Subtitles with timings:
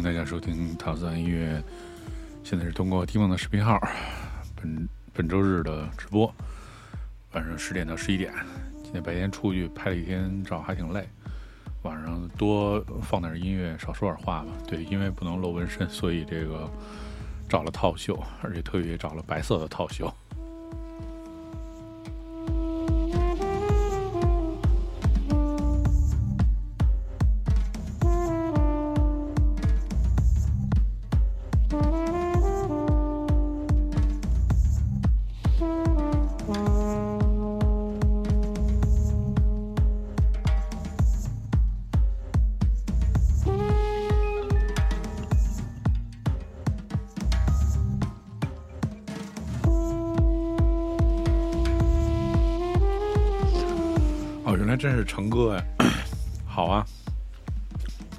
[0.00, 1.62] 欢迎大家收听唐三音乐。
[2.42, 3.78] 现在是通过提梦的视频号，
[4.56, 6.34] 本本周日的直播，
[7.32, 8.32] 晚上十点到十一点。
[8.82, 11.06] 今天白天出去拍了一天照，还挺累。
[11.82, 14.46] 晚上多放点音乐，少说点话吧。
[14.66, 16.66] 对，因为不能露纹身，所以这个
[17.46, 20.10] 找了套袖，而且特别找了白色的套袖。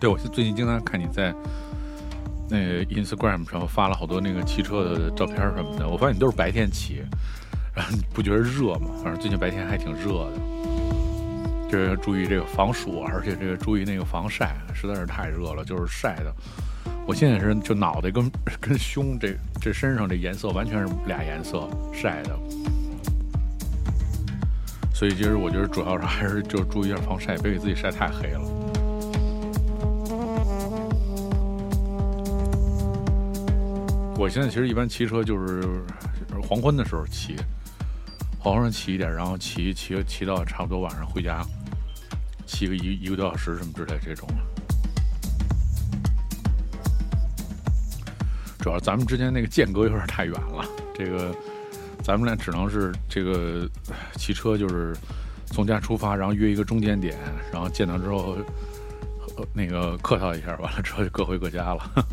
[0.02, 1.32] 对我是最近经常看你在
[2.50, 7.04] 那个 Instagram 上发了好多那个汽车的照片什么的，我发现你都是白天骑，
[7.76, 8.90] 然后你不觉得热吗？
[9.04, 10.40] 反正最近白天还挺热的，
[11.70, 16.34] 就是要注意这个防暑，而且这个注意那个防晒，实在是太热了，就是晒的。
[17.06, 22.36] 我现在是就脑袋跟 跟胸这这身上这颜色完全是俩颜色晒的。
[24.96, 28.42] 所以其实我觉得主要是还是就注意一下防晒，别给自己晒太黑了。
[34.22, 35.84] 我现在其实一般骑车就是
[36.48, 37.36] 黄昏的时候骑，
[38.38, 41.44] 黄昏骑一点，然后骑骑骑到差不多晚上回家，
[42.46, 44.30] 骑个一一个多小时什么之类这种。
[48.60, 51.36] 主要咱们之间那个间隔有点太远了，这个。
[52.04, 53.70] 咱们俩只能是这个
[54.18, 54.96] 骑车，就是
[55.48, 57.18] 从家出发，然后约一个中间点，
[57.52, 58.38] 然后见到之后，
[59.52, 62.06] 那个客套一下，完了之后就各回各家了。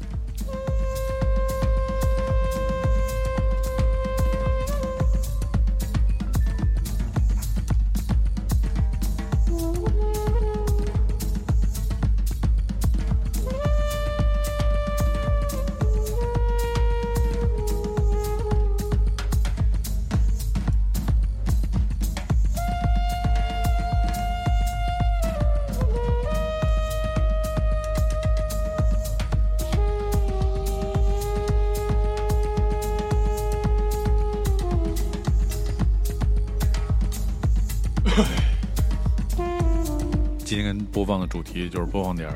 [41.58, 42.30] 题就是播放点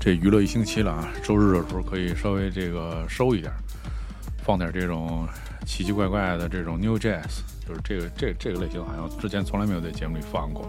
[0.00, 1.08] 这娱乐一星期了啊！
[1.22, 3.52] 周日的时候可以稍微这个收一点，
[4.44, 5.28] 放点这种
[5.64, 10.66] 奇奇怪怪的这种 New Jazz，就是这个这这个类型好像之前从来没有在节目里放过。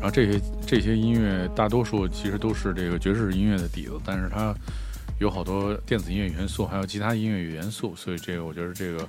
[0.00, 4.52] 然后这些这些音乐大多数其实都是这个爵士音乐的底子，但是它
[5.20, 9.08] 有好多电子音乐元素，还有其他音乐元素，所以这个我觉得这个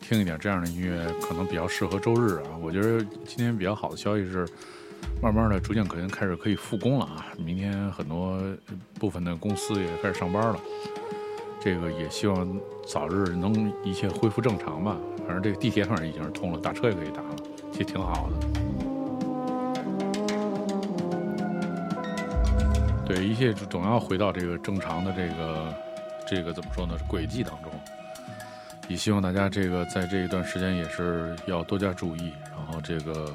[0.00, 2.58] 听一点这样的音乐可能比较适合周日啊。
[2.60, 4.46] 我觉得今天比较好的消息是。
[5.22, 7.26] 慢慢的，逐渐可能开始可以复工了啊！
[7.36, 8.40] 明天很多
[8.98, 10.58] 部分的公司也开始上班了，
[11.60, 14.96] 这个也希望早日能一切恢复正常吧。
[15.18, 17.36] 反正这个地铁反正已经是通了，打车也可以打了，
[17.70, 18.36] 其实挺好的。
[23.04, 25.74] 对，一切总要回到这个正常的这个
[26.26, 26.96] 这个怎么说呢？
[27.06, 27.70] 轨迹当中。
[28.88, 33.30] 也希望大家这个在这一段时间也是要多加注意，然后这个。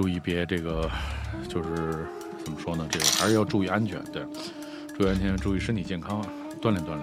[0.00, 0.90] 注意别这个，
[1.46, 2.06] 就是
[2.42, 2.88] 怎么说呢？
[2.90, 4.22] 这个还是要注意安全，对，
[4.96, 6.24] 注意安全，注意身体健康，
[6.58, 6.94] 锻炼锻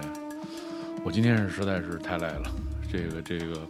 [1.04, 2.50] 我今天是实在是太累了，
[2.90, 3.60] 这个这个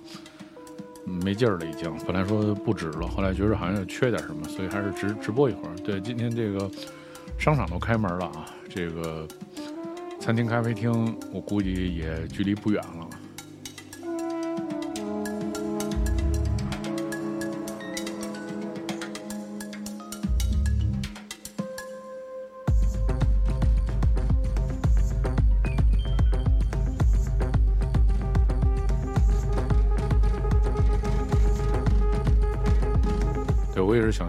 [1.04, 1.94] 没劲儿了，已经。
[2.06, 5.76] 本来说不止了，后来觉得好像缺点什么，所以还是直直播一会儿。
[5.84, 6.70] 对，今天这个
[7.38, 9.28] 商场都开门了啊，这个
[10.18, 10.90] 餐厅、咖啡厅，
[11.34, 13.06] 我估计也距离不远了。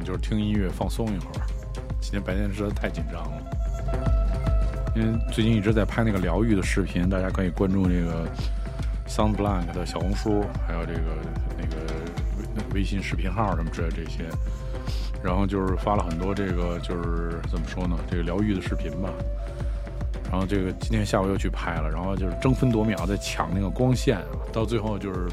[0.09, 1.45] 就是听音乐放松一会儿。
[2.01, 3.43] 今天白天实在太紧张了，
[4.95, 8.25] 因为最近一直在拍那个疗愈的视频，大家可以关注那个
[9.07, 10.99] Sound Blank 的小红书，还有这个
[11.55, 11.75] 那个
[12.73, 14.23] 微信视频号什么之类这些。
[15.21, 19.11] 然后就是发了很多这个就是怎么说呢，这个疗愈的视频吧。
[20.31, 24.19] 然后这个今天下午又去拍了，然后就是争分夺秒在抢那个光线，
[24.51, 25.27] 到最后就是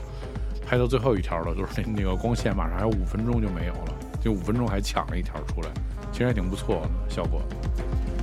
[0.67, 3.94] 拍到最后一条了，就是那那个光线马上还有五分钟就没有了。
[4.26, 5.69] 就五分钟还抢了一条出来，
[6.11, 7.40] 其实还挺不错的效果。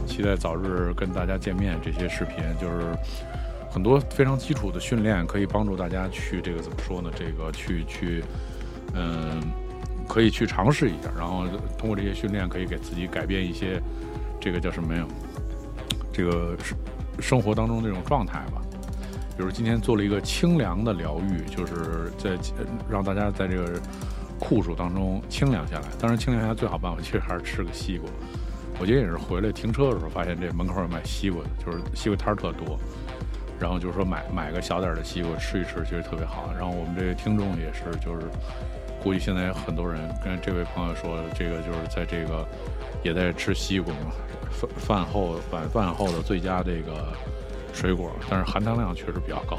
[0.05, 1.79] 期待早日跟大家见面。
[1.81, 2.93] 这些视频就是
[3.71, 7.09] 很多非常基础的训练，可以帮助大家去这个怎么说呢？
[7.15, 8.21] 这个去去，
[8.93, 9.41] 嗯，
[10.05, 11.45] 可以去尝试一下，然后
[11.77, 13.81] 通过这些训练，可以给自己改变一些
[14.41, 15.07] 这个叫什么呀？
[16.11, 16.77] 这个生
[17.21, 18.61] 生活当中这种状态吧。
[19.37, 22.37] 比如今天做了一个清凉的疗愈，就是在
[22.89, 23.79] 让大家在这个
[24.43, 25.83] 酷暑当中清凉下来。
[25.97, 28.09] 当然，清凉下来最好办法其实还是吃个西瓜。
[28.77, 32.77] 我今天也是回来停车的时候发现这门口有卖西瓜的，就是西瓜摊儿特多。
[33.57, 36.49] 然后就是说买买个小点儿的西瓜吃一吃，其实特别好。
[36.57, 38.27] 然后我们这个听众也是，就是
[39.01, 42.45] 估计现在有很多人跟这位朋友说，这个就是在这个
[43.01, 44.11] 也在吃西瓜嘛，
[44.51, 46.91] 饭饭后晚饭后的最佳这个。
[47.75, 49.57] 水果，但是含糖量确实比较高。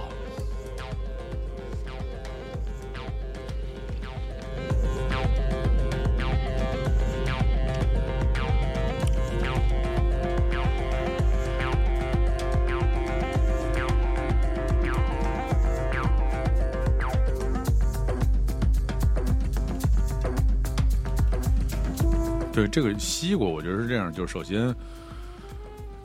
[22.75, 24.75] 这个西瓜，我觉得是这样，就首先，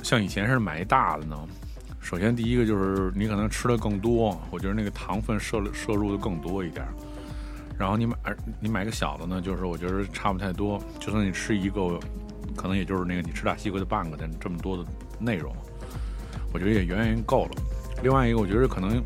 [0.04, 1.36] 像以前是买一大的呢。
[2.00, 6.86] 首先，第一个就是你可能吃的更多，我觉得那个糖分摄摄入的更多一点。
[7.76, 8.16] 然后你买
[8.60, 10.80] 你买个小的呢，就是我觉得差不太多。
[11.00, 12.00] 就算你吃一个，
[12.56, 14.86] 可能也就是那个你吃大西瓜的半个，但这么多的
[15.18, 15.52] 内容，
[16.54, 17.52] 我觉得也远远够了。
[18.04, 19.04] 另外一个，我觉得可能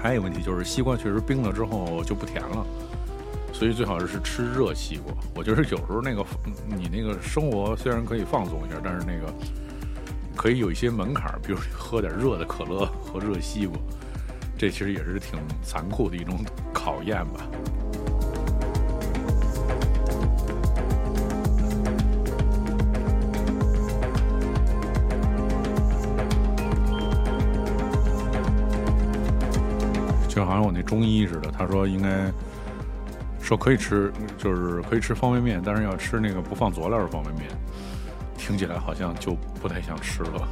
[0.00, 2.64] 还有一个问题，就是西瓜确实冰了之后就不甜了，
[3.58, 5.12] 所以最好是吃热西瓜。
[5.34, 6.24] 我觉得有时候那个
[6.64, 9.32] 你那个生活虽然可以放松一下，但是那个。
[10.36, 13.76] 可以有一些门槛比如喝点热的可乐和热西瓜，
[14.56, 16.38] 这其实也是挺残酷的一种
[16.72, 17.40] 考验吧。
[30.28, 32.32] 就好像我那中医似的，他说应该
[33.48, 37.44] 说可以吃，就是可以吃方便面，但是要吃那个不放佐料的方便面。
[38.36, 40.48] 听起来好像就不太想吃了。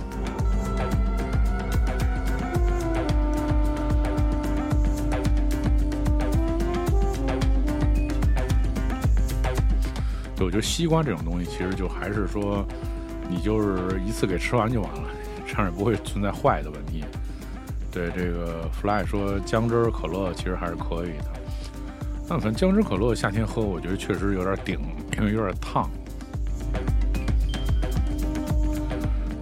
[10.35, 12.67] 对，我觉得西瓜这种东西，其实就还是说，
[13.29, 15.03] 你就是一次给吃完就完了，
[15.47, 17.05] 这样也不会存在坏的问题。
[17.93, 21.36] 对，这个 Fly 说姜汁可乐其实还是可以的，
[22.29, 24.79] 但反正姜汁可乐夏天喝，我觉得确实有点顶，
[25.17, 25.89] 因为有点烫。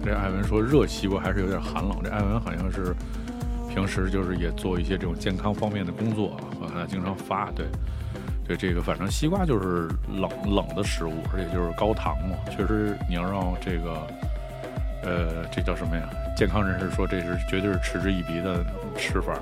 [0.03, 1.97] 这艾文说热西瓜还是有点寒冷。
[2.03, 2.95] 这艾文好像是
[3.67, 7.49] 平时就是也做一些这种健康方面的工作，我看他经常发。
[7.55, 7.65] 对，
[8.47, 12.37] 对，这个反正西瓜就是冷冷的食物，而且就是高糖嘛。
[12.51, 14.07] 确实，你要让这个，
[15.01, 16.07] 呃，这叫什么呀？
[16.37, 18.63] 健康人士说这是绝对是嗤之以鼻的
[18.95, 19.33] 吃法。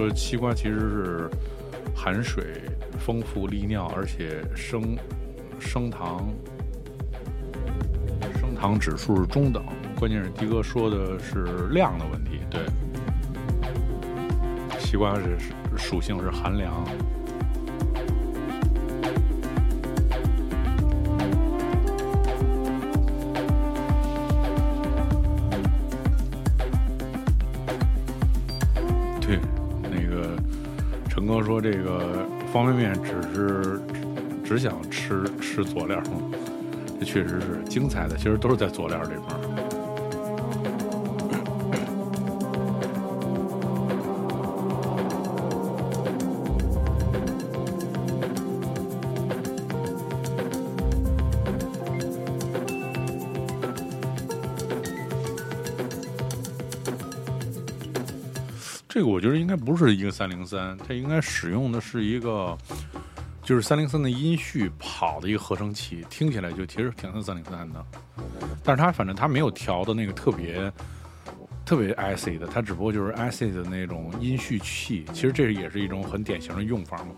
[0.00, 1.30] 说西瓜其实是
[1.94, 2.62] 含水
[2.98, 4.96] 丰富、利尿，而且升
[5.58, 6.26] 升糖
[8.40, 8.54] 升。
[8.54, 9.62] 糖指数是中等，
[9.98, 12.40] 关键是迪哥说的是量的问题。
[12.48, 12.62] 对，
[14.78, 15.36] 西瓜是
[15.76, 16.82] 属性是寒凉。
[32.52, 33.80] 方便面只是
[34.44, 36.02] 只想吃吃佐料。
[36.98, 39.59] 这确实是精彩的，其实都是在佐料这块。
[59.00, 62.54] 这个我觉得应该不是一个三零三，它应该使用的是一个。
[63.42, 67.82] 就是三零三的音序跑的一个合成器，听起来就其实挺像三零三的，
[68.62, 70.70] 但是它反正它没有调的那个特别
[71.64, 75.06] 特别 IC 的，它只不过就是 IC 的那种音序器。
[75.14, 77.14] 其实这也是一种很典型的用法嘛，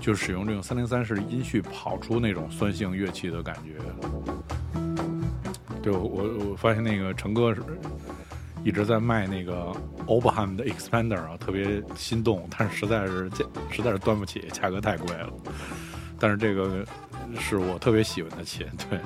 [0.00, 3.74] 就是使用这种三零三式音序跑出那种酸性乐器的感觉。
[5.82, 7.62] 对我我发现那个成哥是。
[8.68, 15.32] 一直在卖那个 o b a h a m 的 Expander 啊，特别心动，但是实在是价实在是端不起，价格太贵了。
[16.20, 16.84] 但是这个
[17.40, 18.98] 是我特别喜欢的琴，对。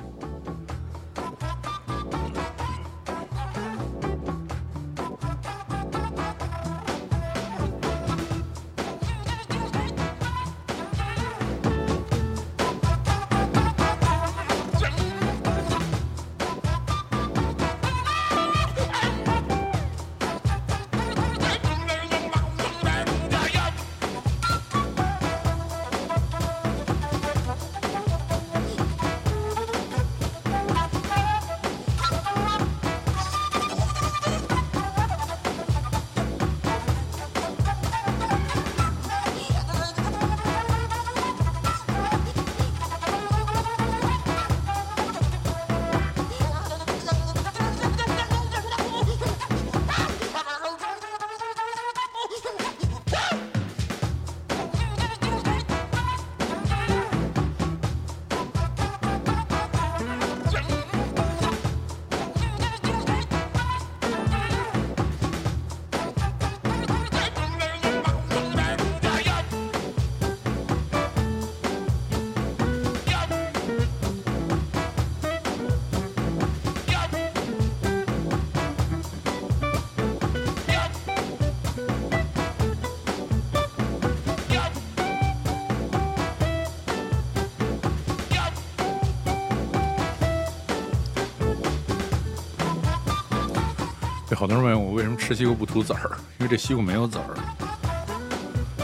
[94.43, 97.33] 好多人问我为什么吃西瓜不吐籽儿，因为这西瓜没有籽儿。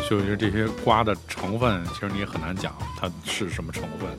[0.10, 4.10] 就我觉得这些瓜的成分，其实你也很难讲它是什么成分。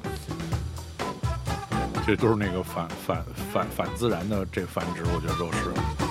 [2.07, 6.10] 这都是那个反反反反自然的这繁殖，我觉得都是。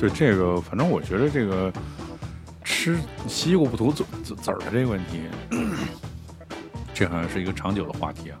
[0.00, 1.70] 对这个，反正我觉得这个
[2.64, 2.96] 吃
[3.28, 5.20] 西瓜不吐籽籽籽儿的这个问题，
[6.94, 8.38] 这好像是一个长久的话题啊。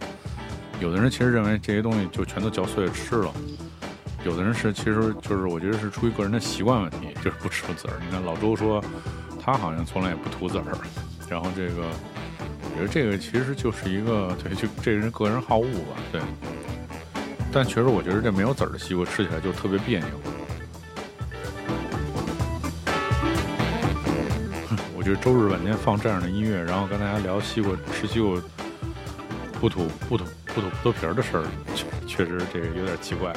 [0.80, 3.30] 有的人其实认为这些东西就全都嚼碎了吃了，
[4.24, 8.00] 有的人是其实就是我觉得是出于个人的习惯问题，就是不吃籽儿。
[8.02, 8.82] 你看老周说
[9.38, 10.64] 他好像从来也不吐籽儿，
[11.28, 11.82] 然后这个
[12.64, 16.22] 我觉得这个其实就是一个对，就这人个人好恶吧，对。
[17.52, 20.08] 但确实我觉得这没有籽儿的西瓜吃起来就特别别扭。
[25.16, 28.40] 周日晚间放这样的音乐，然后跟大家聊西瓜吃西瓜
[29.60, 31.44] 不吐不吐不吐葡萄皮儿的事儿，
[32.06, 33.32] 确实这个有点奇怪。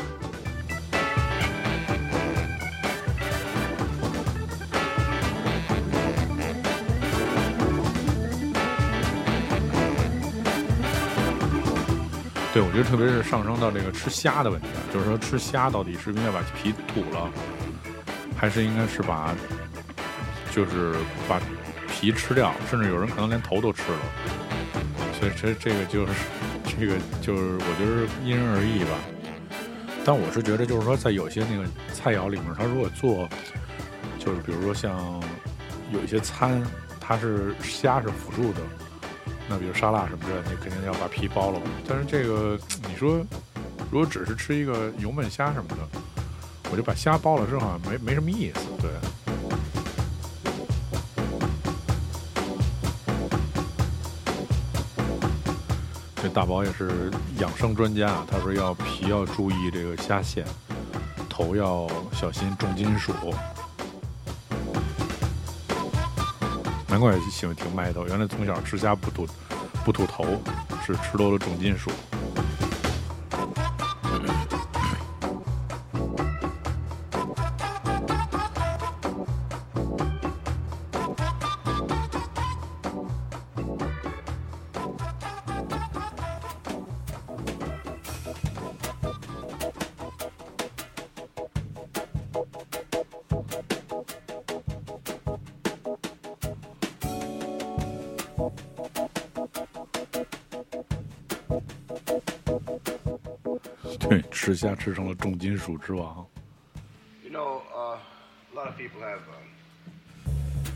[12.53, 17.27] 对，我觉得特别是上升到这个吃虾的问题，就是说吃虾到底是应该把皮吐了，
[18.37, 19.33] 还是应该是把
[20.53, 20.93] 就是
[21.27, 21.41] 把。
[22.03, 23.99] 皮吃掉，甚至有人可能连头都吃了，
[25.17, 26.11] 所以这这个就是
[26.77, 28.89] 这个就是我觉得因人而异吧。
[30.03, 33.25] 但我是觉得就是说，在有些那个菜肴里面，他如果做，
[34.19, 35.23] 就是比如说像
[35.93, 36.61] 有一些餐，
[36.99, 38.59] 它是虾是辅助的，
[39.47, 41.61] 那比如沙拉什么的，你肯定要把皮剥了。
[41.87, 43.25] 但是这个你说，
[43.89, 45.99] 如果只是吃一个油焖虾什么的，
[46.69, 48.91] 我就把虾剥了之后，好像没没什么意思，对。
[56.33, 60.43] 大宝也是养生专家，他说要皮要注意这个虾线，
[61.29, 63.13] 头要小心重金属。
[66.87, 69.27] 难怪喜欢听麦头，原来从小吃虾不吐
[69.85, 70.25] 不吐头，
[70.83, 71.91] 是吃多了重金属。
[104.63, 106.25] 吃虾吃成了重金属之王。
[107.21, 109.19] You know, uh, a lot of people have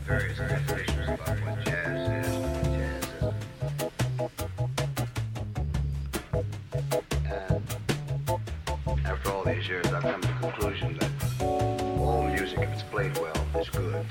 [0.06, 2.28] various definitions about what jazz is.
[2.68, 3.32] Jazz is.
[7.24, 12.82] And after all these years, I've come to the conclusion that all music, if it's
[12.92, 14.04] played well, is good.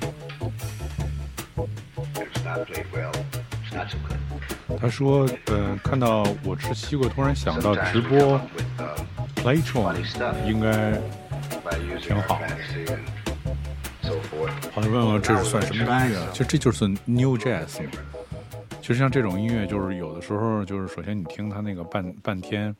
[2.16, 3.14] If it's not played well,
[3.64, 4.18] it's not so good.
[4.80, 8.40] 他说：“呃，看到我吃西瓜，突然想到直播。”
[9.48, 9.96] Playtron
[10.46, 11.00] 应该
[12.02, 12.38] 挺好。
[14.74, 16.20] 好像问问这是算什么音乐？
[16.34, 17.80] 其实这就是 New Jazz。
[18.82, 22.76] 就像这种音乐，就是有的时候就是首先你听它那个半半天，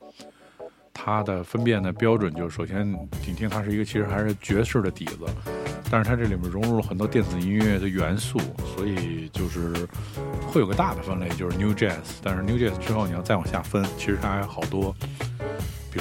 [0.94, 2.86] 它的分辨的标准就是首先
[3.26, 5.20] 你听它是一个其实还是爵士的底子，
[5.90, 8.38] 但是它这里面融入了很多电子音乐的元素，
[8.76, 9.74] 所以就是
[10.46, 11.96] 会有个大的分类就是 New Jazz。
[12.22, 14.94] 但是 New Jazz 之后你要再往下分，其实它还有好多。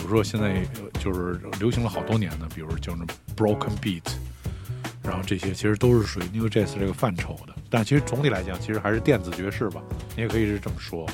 [0.06, 0.64] 比如说，现在
[1.00, 2.98] 就是流行了好多年的，比如就是
[3.36, 4.04] Broken Beat，
[5.02, 7.52] 然后这些其实都是属于 New Jazz 这个范畴的。
[7.68, 9.82] 但其实总体来讲，其实还是电子爵士吧，
[10.14, 11.04] 你也可以是这么说。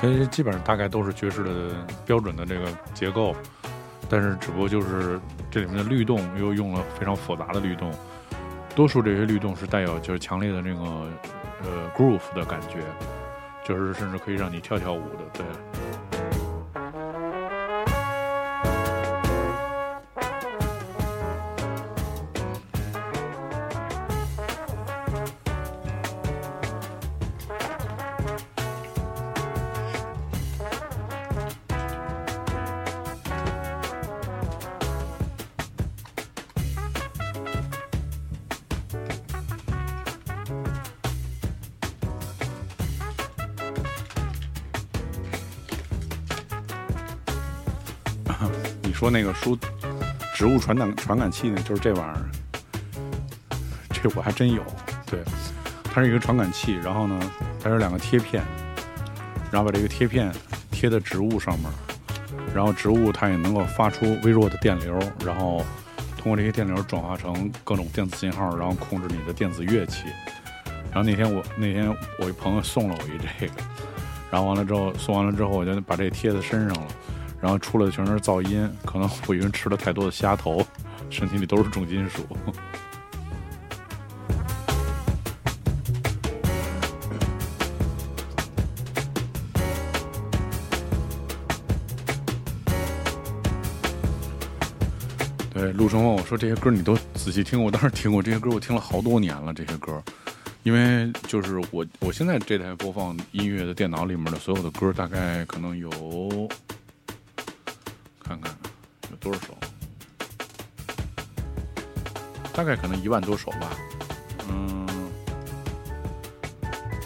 [0.00, 3.34] 这些基本上大概都是爵士的标准的这个结构。
[4.12, 5.20] 但是，只不过就是
[5.52, 7.92] 这里面的律动又用了非常复杂的律动，
[8.74, 10.82] 多数这些律动是带有就是强烈的那个
[11.62, 12.78] 呃 groove 的感觉，
[13.64, 15.79] 就是甚至可以让你跳跳舞的，对。
[49.40, 49.58] 输
[50.34, 52.24] 植物传感传感器呢，就是这玩意儿。
[53.90, 54.62] 这我还真有，
[55.06, 55.20] 对，
[55.84, 57.18] 它是一个传感器，然后呢，
[57.62, 58.42] 它有两个贴片，
[59.50, 60.30] 然后把这个贴片
[60.70, 61.70] 贴在植物上面，
[62.54, 65.64] 然后植物它也能够发出微弱的电流，然后
[66.18, 70.04] 通过这些电流转化成各种电子信号，然后控制你的电子乐器。
[70.92, 73.52] 然后那天我那天我一朋友送了我一这个，
[74.30, 76.86] 然后完了之后送完了之后，我就把这贴在身上了，
[77.40, 80.64] 然后出来的全是噪音，可能我因为吃了太多的虾头，
[81.08, 82.26] 身体里都是重金属。
[95.52, 99.52] 对，陆生问我说：“这些歌你都仔细听？”我当时听过这些歌，我听了好多年了。
[99.52, 100.02] 这些歌，
[100.62, 105.90] 因为就是我我现在这台播放音乐的电脑里面的所有的歌，大概可能有
[108.30, 108.54] 看看
[109.10, 109.56] 有多少首，
[112.52, 113.72] 大概可能一万多首吧，
[114.48, 114.86] 嗯，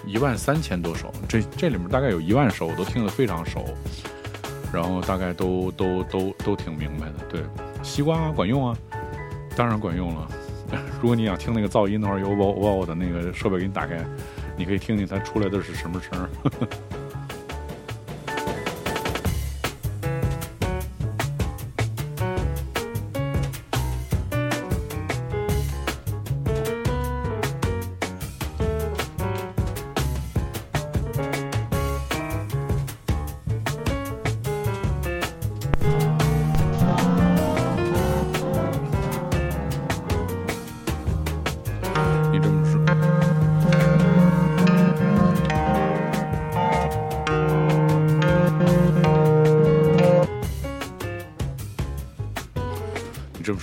[0.07, 1.11] 一万三千多首。
[1.27, 3.65] 这这里面大概有一万首我都听得非常熟，
[4.71, 7.43] 然后大概都都都都挺明白的，对。
[7.83, 8.77] 西瓜管用啊，
[9.57, 10.29] 当然管用了。
[11.01, 14.05] 如果你想听那个噪音的话，有我我把我的那个设备给你打开，
[14.59, 16.13] 你可以听听它出来的是什么声。
[16.43, 16.69] 呵呵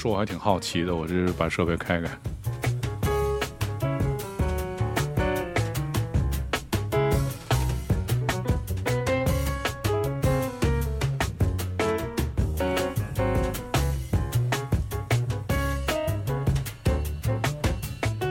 [0.02, 2.10] 说我还挺好奇的，我这把设备开开。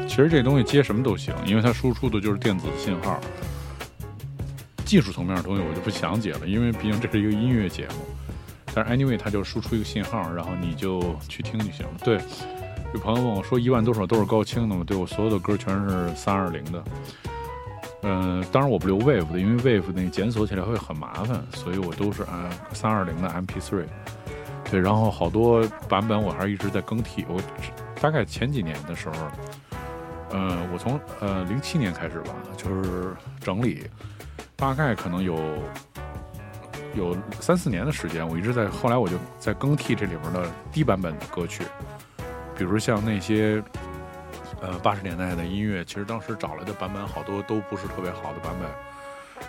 [0.09, 3.21] 其实这东西接什么都行，因为它输出的就是电子信号。
[4.85, 8.30] 技术层面的东西我就不详解了，因为毕竟这是一个音乐节目。
[8.75, 11.93] 但是 anyway，它就输出一个信号，然后你就去听就行了。
[12.05, 12.21] 对，
[12.95, 14.85] 有朋友问我说，一万多首都是高清的吗？
[14.87, 16.83] 对我所有的歌全是三二零的。
[18.03, 23.85] 嗯、当然我不留 wave 的，因为 wave 那个检索起来会很麻烦，所以我都是按三二零的 MP3。
[24.71, 27.27] 对，然后好多版本我还是一直在更替。
[27.29, 27.43] 我
[28.01, 29.15] 大概前几年的时候，
[30.31, 33.83] 呃，我从呃零七年开始吧，就是整理，
[34.57, 35.37] 大概可能有
[36.95, 41.63] 有三四年的时间，我一直在，后来我就在更替这里边的低版本的歌曲，
[42.57, 43.63] 比如像那些
[44.61, 48.69] 呃八十年代的音乐，其实当时找来的版本好多都不是特别好的版本，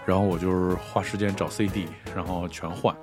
[0.05, 2.95] 然后我就是花时间找 CD，然后全换。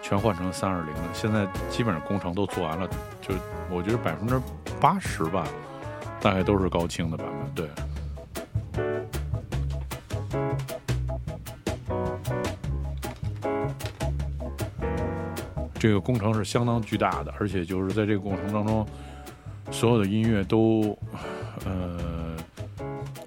[0.00, 2.88] 全换成三二零的，现在基本上工程都做完了，
[3.20, 3.34] 就
[3.68, 4.40] 我觉得百分之
[4.80, 5.44] 八十吧，
[6.20, 7.52] 大概都是高清的版本。
[7.52, 7.68] 对，
[15.78, 18.86] 这个工程是相当巨大的，而且就是在这个过程当中，
[19.70, 20.98] 所有的音乐都，
[21.64, 22.36] 呃，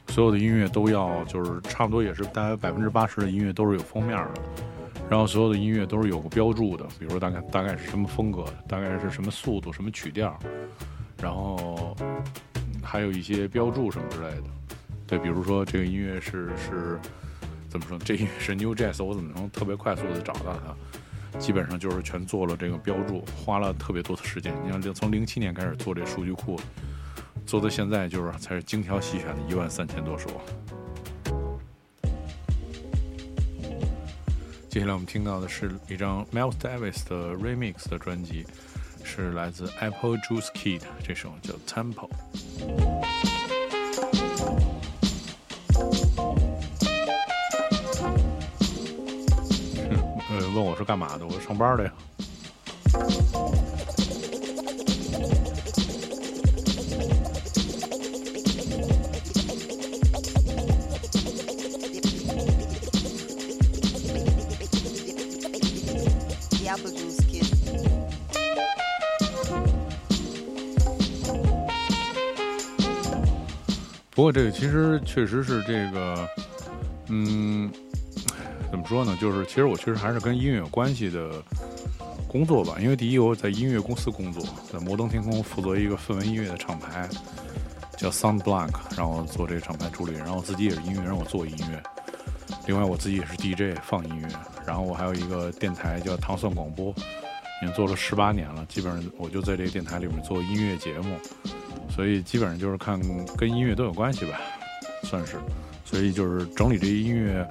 [0.10, 4.18] 所有的音乐都要就是差不多也是大概百分之八十的音乐都是有封面。
[4.18, 4.32] 的。
[5.10, 10.40] 然后所有的音乐都是有个标注的，比如说大概大概是什么风格，大概是什么速度、什么曲调，
[11.22, 11.94] 然后
[12.82, 14.44] 还有一些标注什么之类的。
[15.06, 16.98] 对，比如说这个音乐是是
[17.68, 18.00] 怎么说？
[18.00, 20.22] 这音乐是 New Jazz，我怎么能特别快速的。
[20.22, 20.74] 找到它？
[21.40, 24.54] 基本上就是全做了这个标注，花了特别多的时间。
[24.64, 26.60] 你像从零七年开始做这数据库，
[27.46, 30.30] 做到现在就是才是精挑细选的一万三千多首。
[34.70, 38.46] 接下来我们听到的是一张 Miles Davis 的 remix 的专辑，
[39.04, 42.10] 是来自 Apple Juice Kid，这首叫 Tempo。
[50.52, 51.26] 呃，问我是干嘛的？
[51.26, 51.94] 我上班的呀。
[74.14, 76.30] 不过这个其实确实是这个，
[77.08, 77.72] 嗯，
[78.92, 79.18] 说呢？
[79.22, 81.42] 就是其实我确实还是跟音乐有关系的
[82.28, 87.08] 工作吧，因为第一我在音乐公司工作，在摩登天空负责一个氛围音乐的厂牌，
[87.98, 91.82] 叫 Sound Blank，然后做这个厂牌助理，然后我自己也是音乐，让我做音乐。
[92.68, 94.28] 另外我自己也是 DJ 放音乐，
[94.68, 96.90] 然后我还有一个电台叫糖蒜广播，
[97.62, 101.16] 已经做了十八年了，基本上我就在这个电台里面做音乐节目，
[101.90, 103.00] 所以基本上就是看
[103.38, 104.38] 跟音乐都有关系吧，
[105.04, 105.38] 算是。
[105.84, 107.46] 所以就是整理这些音乐，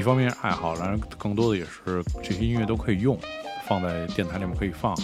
[0.00, 3.18] 一方面是爱好，然后更多的也是这些音乐都可以用，
[3.66, 4.96] 放在电台里面可以放。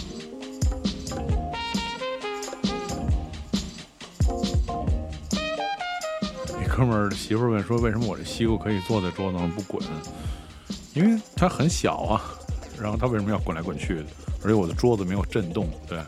[6.47, 9.85] 那哥们儿媳妇儿问说：“为什么我这西瓜可以坐在桌子上不滚？
[10.95, 12.21] 因为它很小啊，
[12.81, 14.05] 然后它为什么要滚来滚去的？
[14.43, 15.99] 而且我的桌子没有震动，对。”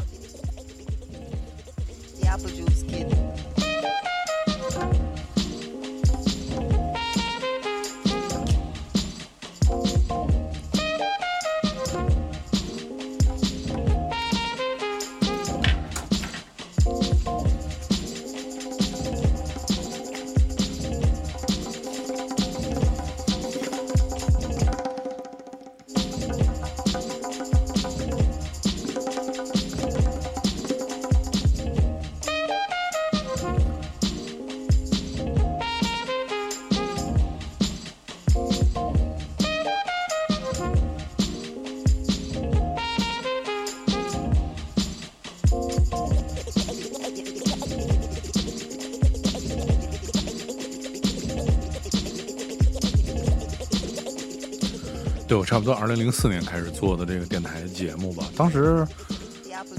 [55.73, 58.85] 二零零四年开始做的这个电台节目吧，当时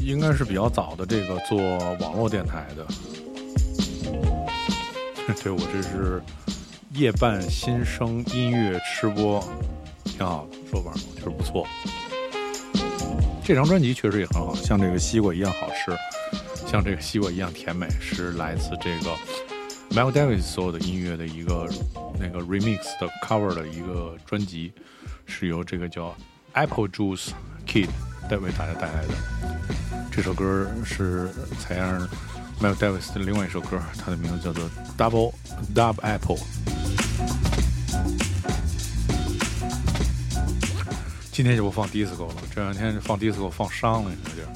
[0.00, 1.58] 应该是比较早的这个做
[2.00, 2.86] 网络电台的。
[5.42, 6.20] 对我这是
[6.94, 9.42] 夜半新生音乐吃播，
[10.04, 11.64] 挺好的说法，确实不错。
[13.44, 15.96] 这张专辑确实也很好，像这个西瓜一样好吃，
[16.68, 19.14] 像这个西瓜一样甜美，是来自这个
[19.90, 21.68] Miles Davis 所有的音乐的一个
[22.20, 24.70] 那个 remix 的 cover 的一个专辑，
[25.24, 26.14] 是由这个叫
[26.52, 27.30] Apple Juice
[27.66, 27.88] Kid
[28.28, 29.14] 带为大家带来的。
[30.12, 32.06] 这首歌是采样
[32.60, 35.32] Mal Davis 的另外一首歌，它的名字叫做 Double
[35.74, 36.36] Dub Apple。
[41.32, 44.46] 今天就不放 disco 了，这两天放 disco 放伤了，有点。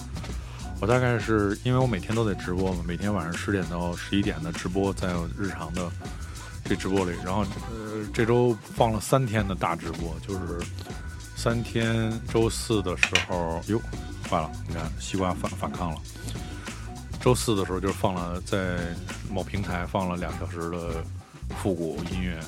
[0.83, 5.91] 我大概是因为我每天都在直播嘛，每天晚上十点到十一点的直播，在日常的
[6.65, 10.61] 这直播里，然后呃这周放了三天的大直播，就是
[11.37, 13.79] 三天周四的时候，哟，
[14.29, 16.01] 坏了，你看西瓜反反抗了。
[17.21, 18.79] 周四的时候就放了在
[19.31, 21.05] 某平台放了两小时的
[21.57, 22.39] 复古音乐，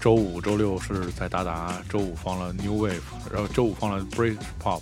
[0.00, 3.00] 周五、周六是在达达，周五放了 New Wave，
[3.32, 4.80] 然后周五放了 British Pop，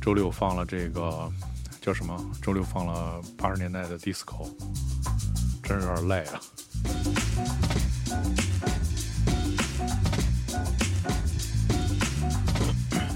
[0.00, 1.30] 周六放了这个
[1.80, 2.16] 叫什么？
[2.40, 4.48] 周六放了八十年代的 Disco，
[5.62, 6.40] 真是有点累了。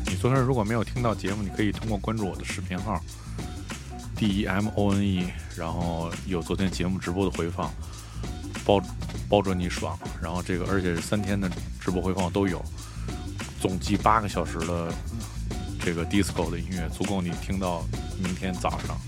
[0.07, 3.01] 你昨天如果没有听到节目，你可以通过关注我的视频号
[4.17, 7.73] D E M O N E，然后有昨天节目直播的回放，
[8.65, 8.83] 包
[9.29, 9.97] 包准你爽。
[10.21, 11.49] 然后这个而且是三天的
[11.81, 12.65] 直播回放都有，
[13.61, 14.93] 总计八个小时的
[15.81, 17.85] 这个 disco 的音乐，足够你听到
[18.23, 18.99] 明天早上。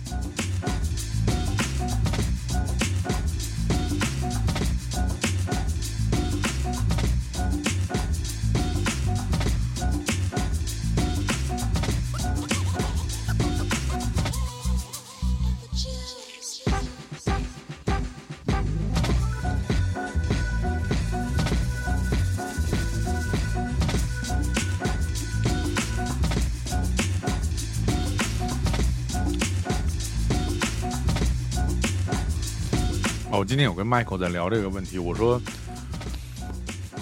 [33.50, 35.42] 今天有跟 Michael 在聊这个问题，我说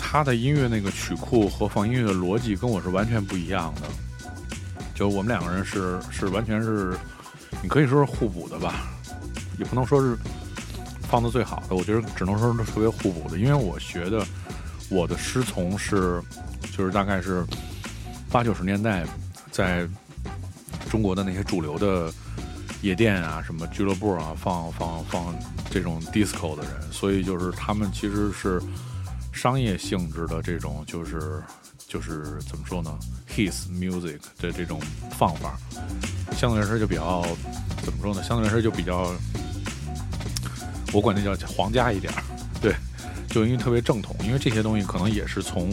[0.01, 3.83] 他的音乐那个曲库和放音乐的逻辑跟我是完全不一样的，
[4.95, 6.97] 就我们两个人是是完全是，
[7.63, 8.89] 你可以说是互补的吧，
[9.59, 10.17] 也不能说是
[11.03, 14.27] 放的最好的，我觉得只能说是特别互补的，因为我学的
[14.89, 16.19] 我的师从是
[16.75, 17.45] 就是大概是
[18.31, 19.05] 八九十年代
[19.51, 19.87] 在
[20.89, 22.11] 中国的那些主流的
[22.83, 25.35] 夜店啊、什么俱乐部啊，放放放
[25.71, 28.63] 这种 disco 的人，所以就是他们其实是
[29.33, 31.43] 商业性质的这种，就是
[31.89, 32.97] 就是怎么说呢
[33.35, 35.59] ，his music 的这种放法，
[36.37, 37.23] 相对来说就比较
[37.83, 38.23] 怎么说呢？
[38.23, 39.13] 相对来说就比较，
[40.93, 42.23] 我管那叫皇家一点儿，
[42.61, 42.75] 对，
[43.29, 45.71] 就因为特别正统，因为这些东西可能也是从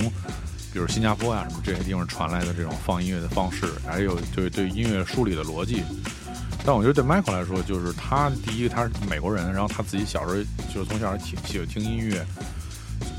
[0.74, 5.84] 比如新加坡呀、什么这些地方传来的这种放音乐的方式，还有对对音乐梳理的逻辑。
[6.65, 12.25] 但我觉得对 Michael 来说，就是他第一，他是美国人，然后他自己小时候就是从小挺喜欢听音乐，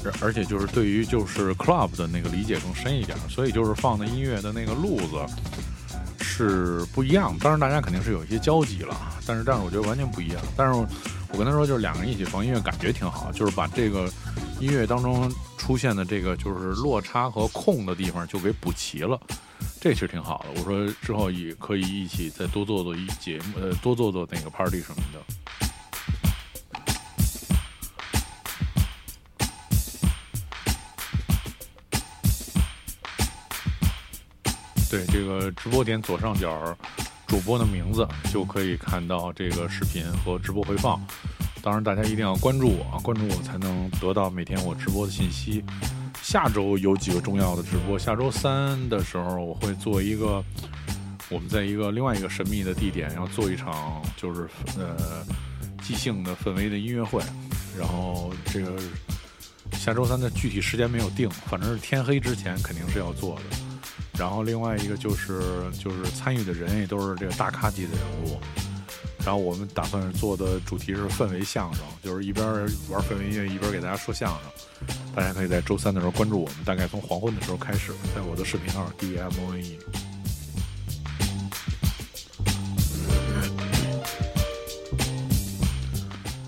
[0.05, 5.25] 而而且就是对于就是 club 的那个理解更深一点，所以就是放的音乐的那个路子
[6.21, 7.37] 是不一样。
[7.39, 10.43] 当然大家肯定是有一些交集了，但是但是我觉得完全不一样。
[10.57, 14.11] 但是我跟他说，就是两个人一起放音乐，感觉挺好，就是把这个
[14.59, 19.21] 音乐当中出现的这个就是落差和空的地方就给补齐了。
[19.87, 20.61] 这其实挺好的。
[20.61, 25.21] 我说之后也可以一起再多做做一节目，呃，多做做那个 party 什么的。
[34.91, 36.77] 对，这个直播点左上角
[37.29, 41.01] 主播的名字就可以看到这个视频和直播回放。
[41.63, 45.65] 当然，大家一定要关注我，关注我才能得到每天我直播的信息。
[46.27, 50.43] 下周有几个重要的直播，下周三的时候我会做一个，
[51.29, 55.25] 我们在一个另外一个神秘的地点，要做一场就是呃
[55.85, 57.23] 即兴的氛围的音乐会，
[57.79, 58.77] 然后这个
[59.75, 63.43] 下周三的具体时间没有定，反正是天黑之前肯定是要做的。
[64.19, 65.41] 然后另外一个就是
[65.79, 68.41] 就是参与的人也都是这个大咖级的人物。
[69.27, 72.47] 然后我们打算做的主题是氛围相声，就是一边
[72.89, 74.87] 玩氛围音乐一边给大家说相声。
[75.17, 79.79] 大家可以在周三的时候关注我们，大概从黄昏的时候开始，在我的视频号 D M O N E。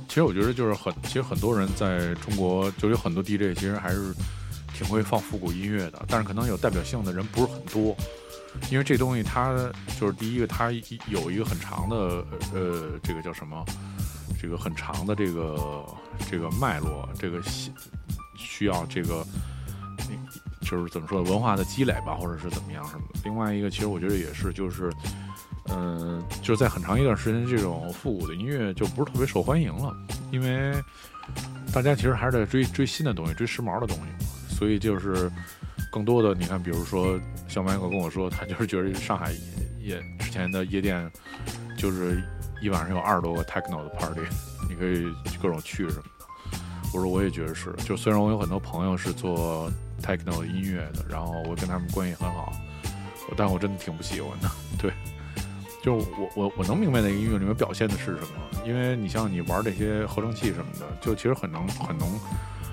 [0.07, 4.15] 其实我觉得就是很，其实很多人在中国就有很多 DJ，其实还是
[4.73, 7.97] 挺会放复古音乐的，但是可能有代表性的人不是很多。
[8.71, 9.55] 因为这东西它
[9.99, 10.71] 就是第一个，它
[11.09, 13.65] 有一个很长的呃，这个叫什么？
[14.41, 15.85] 这个很长的这个
[16.31, 17.43] 这个脉络，这个
[18.37, 19.27] 需要这个，
[20.61, 23.21] 就是怎么说文化的积累吧，或者是怎么样什么的。
[23.25, 24.93] 另外一个，其实我觉得也是，就是
[25.71, 29.97] 嗯、就是在很长一段时间，这种复古的音乐就不是特别受欢迎了，
[30.31, 30.73] 因为
[31.73, 35.31] 大家其实还是在追追新的东西，追时髦的东西，所以就是。
[35.91, 39.33] 更多的，你看，比如说，小麦克跟我说，他就是觉得上海
[39.81, 41.11] 夜之前的夜店，
[41.77, 42.23] 就是
[42.61, 44.21] 一晚上有二十多个 techno 的 party，
[44.69, 45.07] 你可以
[45.41, 46.59] 各种去什么的。
[46.93, 49.71] 我说我也觉得是，就虽然我有很多朋友是做
[50.03, 52.53] techno 音乐的，然后我跟他们关系很好，
[53.37, 54.51] 但我真的挺不喜欢的。
[54.79, 54.93] 对，
[55.83, 62.09] 就我我我能明白那个音乐里面表现的是什么，因为你像你玩这些合成器什么的，就其实很能很能。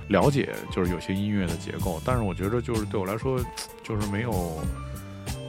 [0.10, 3.40] 了解就是有些音乐的结构，但是我觉得就是对我来说，
[3.84, 4.60] 就是没有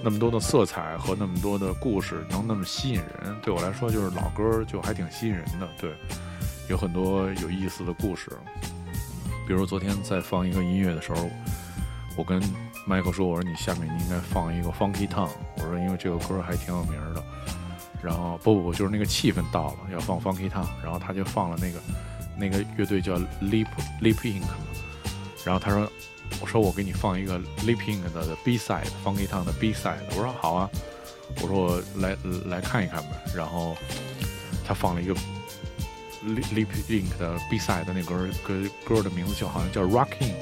[0.02, 3.36] 那么多的色彩和那么多的故事能那么吸引人。
[3.42, 5.68] 对我来说，就是老歌就还挺吸引人的。
[5.78, 5.92] 对，
[6.70, 8.30] 有很多有意思的故事。
[9.46, 11.28] 比如昨天在放一个音乐的时候，
[12.16, 12.40] 我跟
[12.88, 15.28] Michael 说：“我说你下面你应该放一个 Funky Town。
[15.58, 17.22] 我说因为这个歌还挺有名的。
[18.02, 21.78] 然后不不不，就是那个气氛到了要放 Funky Town，然后他就放了那个。”
[22.38, 23.66] 那个乐队叫 Leap
[24.00, 24.42] Leap Inc，
[25.44, 25.90] 然后他说
[26.40, 30.70] ：“我说我给你放一个 Leap Inc 的 B side，Funky Town 的 B side。”我说：“好啊。”
[31.42, 33.76] 我说：“我来来看一看吧。”然后
[34.64, 35.14] 他放了一个
[36.24, 40.34] Leap Inc 的 B side 的那歌歌歌的名字就好像叫 Rocking。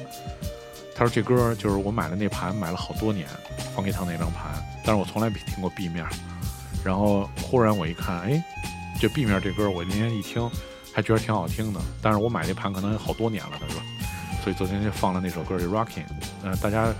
[0.94, 3.26] 他说这歌就是我买的那盘买了好多年
[3.74, 6.04] ，Funky Town 那张盘，但是我从来没听过 B 面。
[6.84, 8.44] 然后忽然我一看，哎，
[9.00, 10.48] 这 B 面这歌我那天一听。
[10.94, 13.82] 还觉得挺好听的，但是我买那盘可能有好多年了，他说，
[14.44, 16.04] 所以昨天就放了那首歌，就 Rocking。
[16.44, 16.94] 呃，大家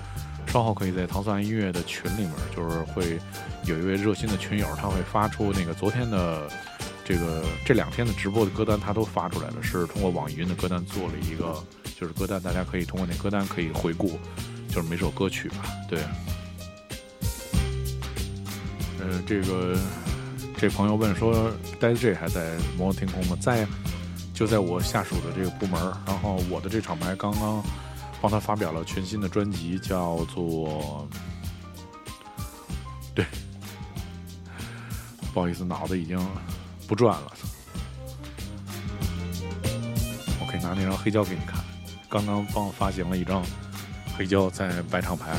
[0.49, 3.21] 稍后可以在糖蒜音乐的群里面，就是会
[3.67, 6.51] 有一位热心的群友，他会发出那个昨天的
[7.05, 11.63] 这个这两天的直播的歌单，他都发出来了，是通过网易云的歌单做了一个，
[11.97, 14.19] 就是歌单，大家可以通过那歌单可以回顾，
[14.69, 16.01] 就是每首歌曲吧，对。
[18.99, 19.79] 呃，这个。
[20.57, 23.37] 这朋友问说：“呆 J 还在摩天空吗？
[23.41, 23.67] 在，
[24.33, 25.79] 就在我下属的这个部门。
[26.07, 27.63] 然后我的这厂牌刚刚
[28.23, 31.07] 帮他发表了全新的专辑，叫做……
[33.15, 33.27] 对，
[35.35, 36.19] 不好意思，脑子已经
[36.89, 37.33] 不转了。
[40.41, 41.63] 我可以拿那张黑胶给你看，
[42.09, 43.45] 刚刚帮我发行了一张
[44.17, 45.37] 黑胶，在白厂牌。”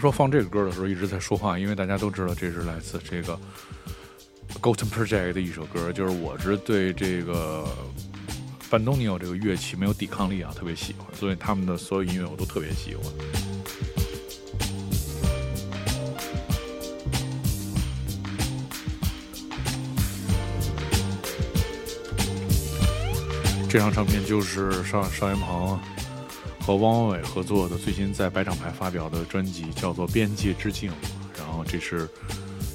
[0.00, 1.58] 说放这个歌的时候一直在说话？
[1.58, 3.38] 因为大家都知道这是来自这个
[4.62, 7.68] Golden Project 的一首歌，就是我是对这个
[8.70, 13.04] 班东尼奥这个乐器没有抵抗力啊，特别喜欢，所以他们的所有音乐我都特别喜欢。
[23.68, 25.78] 这张唱片就是邵邵元鹏
[26.60, 30.90] 和汪伟合作的，最新在白厂牌发表的专辑叫做《边界之境》，
[31.38, 32.08] 然后这是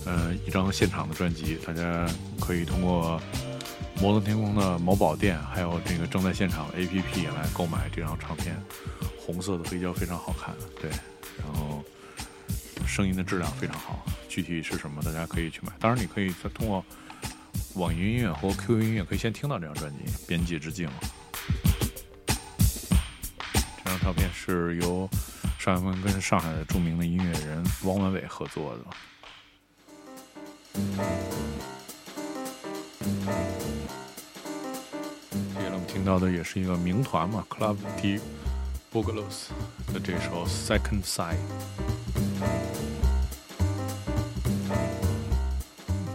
[0.06, 2.08] 呃一张现场的专辑，大家
[2.40, 3.22] 可以通过
[4.02, 8.56] 摩登天空的某宝店，还有这个正在现场的 APP 来购买这张唱片。
[9.18, 10.90] 红色的黑胶非常好看，对，
[11.38, 11.84] 然后
[12.86, 15.72] 声音的质量非常好，具体是什么大家可以去买。
[15.80, 16.84] 当然，你可以通过。
[17.76, 20.88] 网易云音乐或 QQ 音乐可以先听到这张专辑《边界之境》。
[24.06, 25.10] 照片是由
[25.58, 28.84] 邵元跟上海的著名的音乐人汪文伟合作的。
[35.32, 38.20] 接下来我们听到的也是一个名团嘛，Club D
[38.94, 39.24] Boogaloo
[39.92, 41.34] 的这首《Second Side》。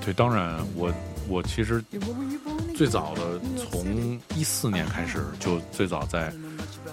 [0.00, 0.94] 对，当然我。
[1.28, 1.80] 我其实
[2.74, 6.32] 最早的从一四年开始就最早在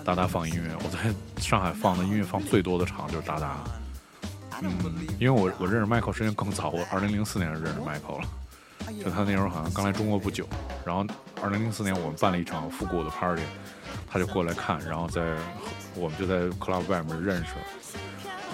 [0.04, 3.58] 达达放音乐，我在上海放的音乐放最多的场 就是达达。
[4.62, 4.72] 嗯，
[5.20, 8.28] 因为我我认识 Michael 时间更早，我二零零四年认识 Michael 了，
[9.04, 10.48] 就他那时候好像刚来中国不久。
[10.84, 11.06] 然后
[11.44, 13.44] 二零零四年我们办了一场复古的 party，
[14.10, 15.22] 他就过来看，然后在
[15.94, 17.62] 我们就在 club 外面认识了。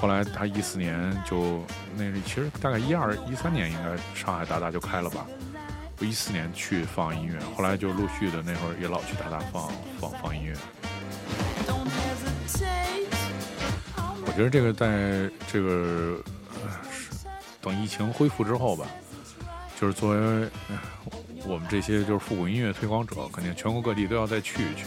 [0.02, 1.64] 后来他一四年就
[1.96, 5.26] 那其实大概一二一三年应该上海达达就开了吧。
[6.00, 10.54] 我一四年去放音乐，后来就陆续的那会儿也老去大大放放放音乐。
[14.26, 16.20] 我觉得这个在这个
[17.62, 18.88] 等疫情恢复之后吧，
[19.80, 20.50] 就是作为
[21.46, 24.86] 我们这些就是复古音乐推广者，肯定全国各地都要再去一去。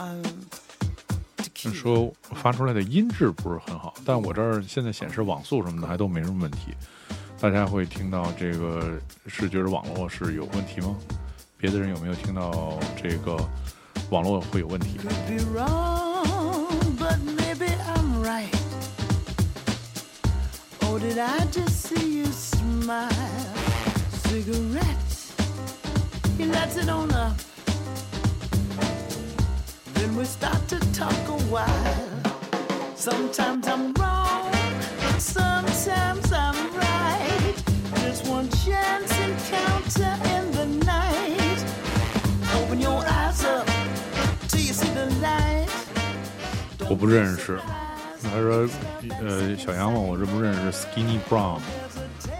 [0.00, 0.22] Um.
[1.74, 6.74] 说发出来的音质不是很好，但我这儿现在显示网速什么的还都没什么问题。
[7.40, 10.96] 大家会听到这个是觉得网络是有问题吗？
[11.56, 13.36] 别的人有没有听到这个
[14.10, 14.98] 网络会有问题
[29.94, 31.66] ？Then we start to talk a while.
[32.96, 34.57] Sometimes I'm wrong,
[46.88, 47.58] 我不认识。
[48.22, 48.68] 他说
[49.20, 51.58] ：“呃，小杨问我认不认识 Skinny Brown，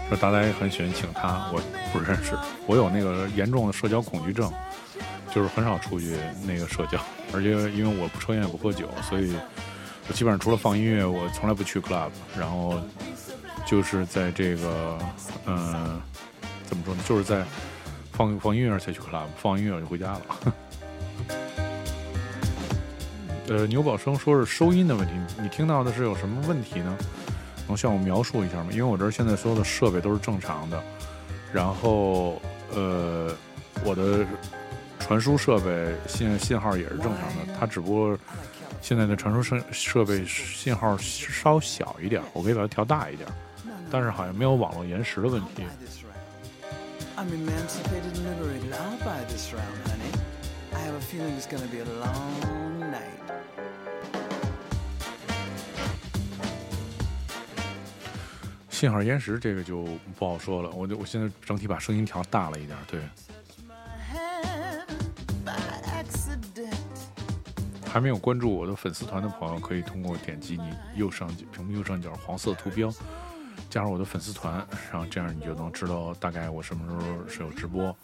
[0.07, 1.61] 说大家也很喜欢请他，我
[1.91, 2.33] 不认识。
[2.65, 4.51] 我有那个严重的社交恐惧症，
[5.33, 6.99] 就是很少出去那个社交。
[7.33, 9.33] 而且因为我不抽烟也不喝酒，所以
[10.09, 12.09] 我基本上除了放音乐，我从来不去 club。
[12.37, 12.81] 然后
[13.65, 14.97] 就是在这个，
[15.45, 16.01] 嗯，
[16.65, 17.01] 怎么说呢？
[17.07, 17.45] 就是在
[18.11, 20.21] 放放音乐才去 club，放音乐我就回家了。
[23.49, 26.97] 呃，牛宝生说是收音的问题，你听到的是有什么问题呢？
[27.67, 28.69] 能向我描述一下吗？
[28.71, 30.83] 因为我这儿现在所有的设备都是正常的，
[31.53, 32.41] 然后
[32.73, 33.31] 呃，
[33.85, 34.25] 我的。
[35.01, 38.15] 传输设备信信号也是正常的，它只不过
[38.81, 43.27] 现在的传输设设备信号稍小一点，我可以把它调大一点，
[43.91, 45.63] 但是好像没有网络延时的问题。
[58.69, 59.83] 信号延时这个就
[60.17, 63.01] 不好说了，我就我现在整体把声音调大了一点，对。
[67.91, 72.93] 还没有关注我的粉丝团的朋友，可以通过点击你右上角屏幕右上角黄色图标，
[73.67, 77.95] 加入我的粉丝团，然后这样你就能知道大概我什么时候是有直播。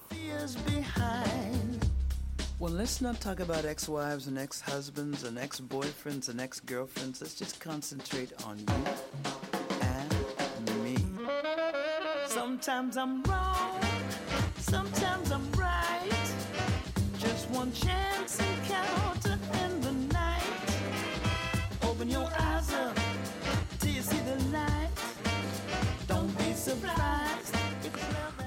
[2.57, 7.21] Well, let's not talk about ex-wives and ex-husbands and ex-boyfriends and ex-girlfriends.
[7.21, 8.65] Let's just concentrate on you
[9.81, 10.95] and me.
[12.27, 13.81] Sometimes I'm wrong,
[14.57, 16.09] sometimes I'm right.
[17.19, 19.04] Just one chance encounter.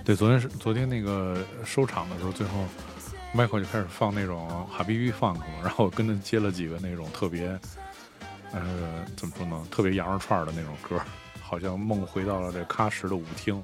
[0.08, 2.64] 对，昨天是昨天那个收场的时候，最后
[3.34, 7.48] Michael 就开始放那种哈比比 funk，然后我跟着接了几个那种特别，
[8.52, 10.98] 呃，怎么说呢，特别羊肉串的那种歌，
[11.42, 13.62] 好像梦回到了这喀什的舞厅，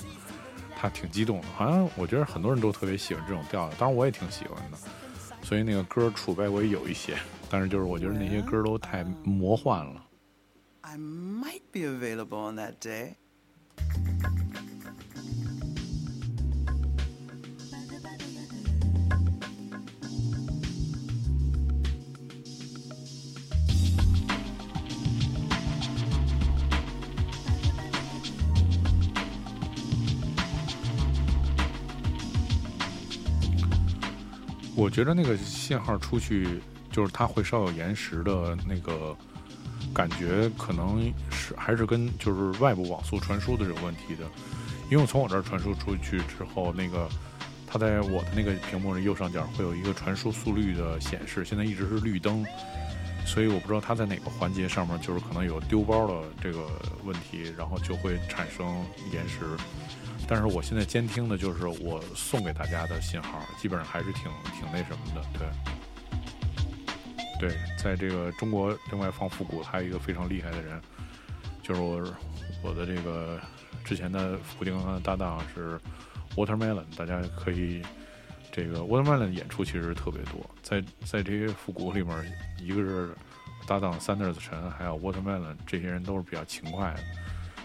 [0.76, 4.76] 他挺激动的，好像我觉得很多人都特别喜欢这种调调，当然我也挺喜欢的，
[5.40, 7.16] 所以那个歌储备我也有一些，
[7.48, 10.04] 但是就是我觉得那些歌都太魔幻了。
[10.82, 13.14] I might be available on that day.
[34.76, 36.60] 我觉得那个信号出去，
[36.90, 39.16] 就是它会稍有延时的那个
[39.94, 44.24] 感觉，可能是还是跟就是外部网速传输的有问题的。
[44.90, 47.08] 因为从我这儿传输出去之后，那个
[47.66, 52.44] 它在我的那个屏幕的右上角会有一个传输速率的显示，现在一直是绿灯，
[53.24, 56.66] 所以我不知道它在哪个环节上面就是可能有丢包的这个
[57.04, 59.40] 问题，然后就会产生延时。
[60.26, 64.24] 但是我现在监听的就是我送给大家的信号，基本上还是挺
[64.58, 65.48] 挺那什么的，对。
[67.40, 70.80] 对，在这个中国，另外放复古还有一个非常厉害的人，
[71.62, 72.00] 就是我
[72.62, 73.40] 我的这个
[73.84, 75.78] 之前的复古定的搭档是
[76.36, 77.82] Watermelon，大家可以
[78.54, 83.12] 这个 Watermelon 的演出其实特别多，在在这些复古里面，一个是
[83.66, 87.00] 搭档 Sanders 陈，还有 Watermelon 这些人都是比较勤快的，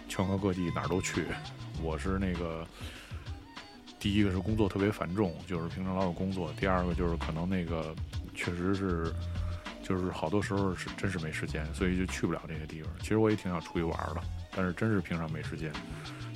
[0.08, 1.28] 全国各地哪儿都去。
[1.84, 2.66] 我是那个
[4.00, 7.96] 第一个是工作特别繁重，就是平常老有工作；第二个就是可能那个
[8.34, 9.14] 确实是
[9.84, 12.92] 就是好多时候是真是没时间，所以就去不了这些地方。
[13.00, 14.22] 其实我也挺想出去玩的，
[14.56, 15.72] 但是真是平常没时间。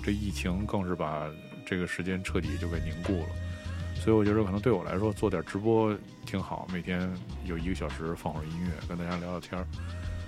[0.04, 1.28] 这疫情更是把
[1.66, 3.30] 这个时间彻底就给凝固了，
[4.04, 7.10] 所以我觉得可能对我来说做点直播挺好，每天
[7.46, 9.66] 有一个小时放会儿音乐，跟大家聊聊天儿，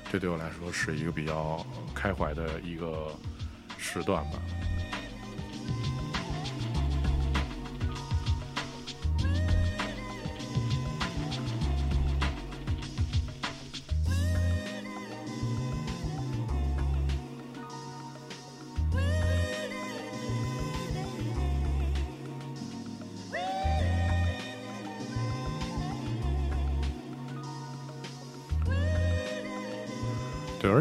[0.10, 3.12] 这对我来说是一个比较开怀的一个
[3.78, 4.40] 时段吧。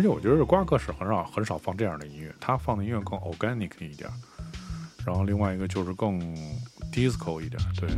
[0.05, 4.11] 且我觉得瓜哥是很少很少放这样的音乐，他放的音乐更 organic 一点，
[5.03, 6.21] 然后另外一个就是更
[6.93, 7.89] disco 一点，对。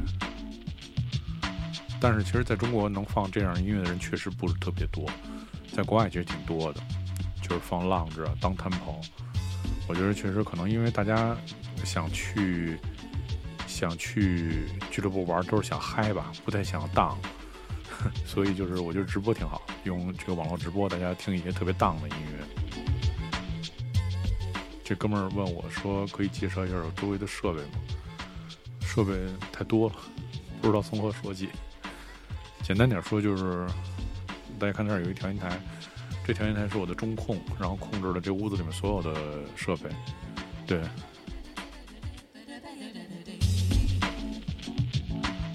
[2.01, 5.05] 但是其实在中国能放这样音乐的人确实不是特别多，
[5.73, 6.81] 在国外其实挺多的，
[7.43, 9.05] 就是放 lounge 啊、当 tempo，
[9.89, 11.37] 我觉得确实可能因为大家
[11.85, 12.79] 想去
[13.67, 17.19] 想去俱乐部玩，都是想嗨吧，不太想荡。
[18.27, 22.45] 所以就是我觉得直播挺好，用这个网络直播，大家听一些特别荡的音乐。
[24.85, 27.69] 这哥们儿问我说：“可以介绍一下我周围的设备吗？”
[28.81, 29.13] 设备
[29.53, 29.95] 太多了，
[30.63, 31.49] 不知道从何说起。
[32.63, 33.67] 简单点说就是，
[34.59, 35.61] 大家看这儿有一调音台，
[36.25, 39.21] 这调音台是我的中控，然后控制了这屋子里面所有的
[39.57, 39.91] 设备。
[40.67, 40.81] 对，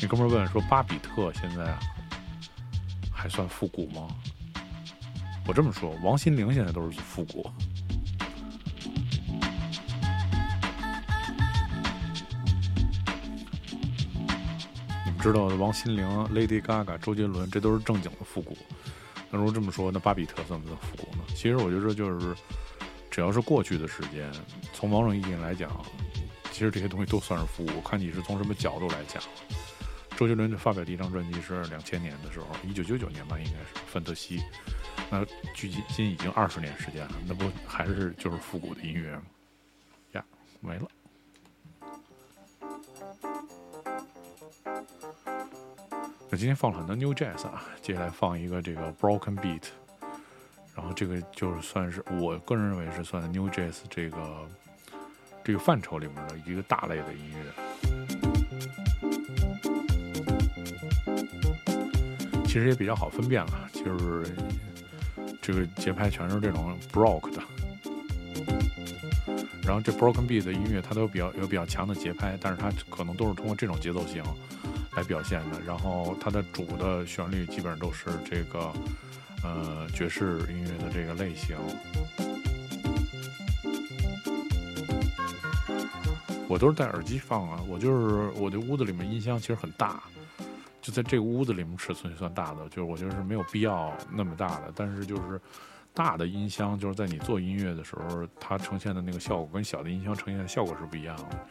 [0.01, 1.73] 那哥们儿问说：“巴比特现在
[3.21, 4.07] 还算复古吗？”
[5.47, 7.47] 我这么说，王心凌现在都是复古。
[15.05, 18.57] 你们知道的王心凌、Lady Gaga、周杰伦，这都是正经的复古。
[19.29, 21.23] 那如果这么说，那巴比特算不算复古呢？
[21.29, 22.35] 其实我觉得就是，
[23.09, 24.31] 只要是过去的时间，
[24.73, 25.69] 从某种意义来讲，
[26.51, 27.81] 其实这些东西都算是复古。
[27.81, 29.21] 看你是从什么角度来讲。
[30.21, 33.57] 周杰伦发表第一张专辑是两千年的时候，一九九九年吧，应该是
[33.87, 34.37] 《范特西》。
[35.09, 39.23] 那距今已经二十年时间了，那不还是就是复古的音乐吗？
[40.11, 40.23] 呀，
[40.59, 40.87] 没了。
[46.29, 49.63] 那今天放了很多 New Jazz 啊，接下来放一个这个 Broken Beat，
[50.75, 54.47] 然后这个就是算是我个人认为是算 New Jazz 这个
[55.43, 57.51] 这个范畴里面的一个大类的音乐。
[62.45, 64.35] 其实也比较好分辨了，就是
[65.41, 67.41] 这个节拍全是这种 broke 的，
[69.63, 74.21] 然后这 broken beat 的音乐它都有比较有比较强的节拍，但是它可能都是通过这种节奏型
[74.97, 75.61] 来表现的。
[75.65, 78.73] 然后它的主的旋律基本上都是这个
[79.41, 81.55] 呃爵士音乐的这个类型。
[86.49, 87.61] 我都是戴耳机放啊。
[87.65, 90.03] 我就是我这屋子里面音箱其实很大，
[90.81, 94.73] 就在这个屋子里面尺寸算大的，就是我觉得是没有必要那么大的。
[94.75, 95.39] 但是就是
[95.93, 101.47] 大的音箱，就是在你做音乐的时候，它呈现的那个效果跟小的音箱呈现的效果是不一样的。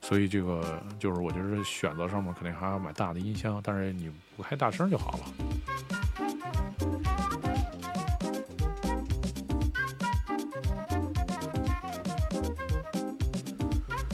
[0.00, 5.20] 所以这个就是我觉得选择上面肯定还要买大的音箱，但是你不开大声就好了。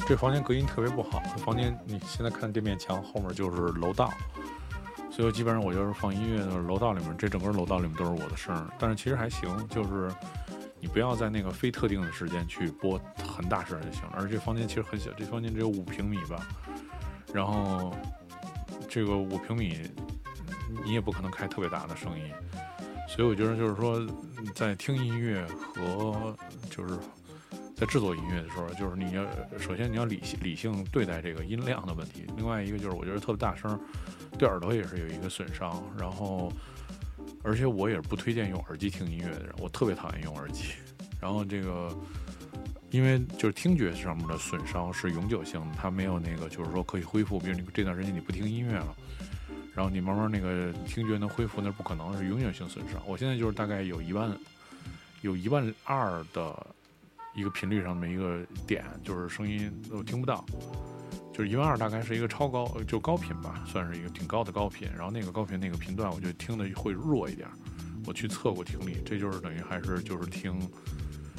[0.06, 4.12] 这房间隔音特别不好，房间你现在看这面墙后面就是楼道，
[5.20, 8.68] 就基本上我就是放音乐的楼道里面，这整个楼道里面都是我的声。
[8.78, 10.10] 但是其实还行，就是
[10.80, 14.12] 你不要在那个非特定的时间去播很大声就行了。
[14.14, 16.46] 而这房间其实很小，这房间只有五平米吧，
[17.34, 17.94] 然后
[18.88, 19.90] 这个五平米
[20.82, 22.32] 你也不可能开特别大的声音，
[23.06, 24.00] 所以我觉得就是说
[24.54, 26.34] 在听音乐和
[26.70, 26.98] 就是。
[27.80, 29.26] 在制作音乐的时候，就是你要
[29.58, 33.80] 首先你要理性理性对待这个音量的问题，另外一个就是我觉得特别大声，
[34.38, 35.82] 对耳朵也是有一个损伤。
[35.98, 36.52] 然后，
[37.42, 40.74] 而且我也不推荐用耳机听音乐的人，我特别讨厌用耳机。
[41.18, 41.90] 然后这个，
[42.90, 47.38] 因为就是听觉上面的损伤是永久性的，它没有那个就是说可以恢复。
[47.38, 48.94] 比如你这段时间你不听音乐了，
[49.74, 53.00] 然后你慢慢那个听觉能恢复，那不可能是永久性损伤。
[53.06, 54.30] 我现在就是大概有一万，
[55.22, 56.66] 有一万二的。
[57.40, 60.44] 一个频率上面一个点，就是声音我听不到，
[61.32, 64.88] 就是一万二大概是一个超高，就高频吧，算是一个挺高的高频。
[64.94, 67.48] 然后那个高频那个频段，我就听的会弱一点。
[68.06, 70.58] 我去测过听力，这就是等于还是就是听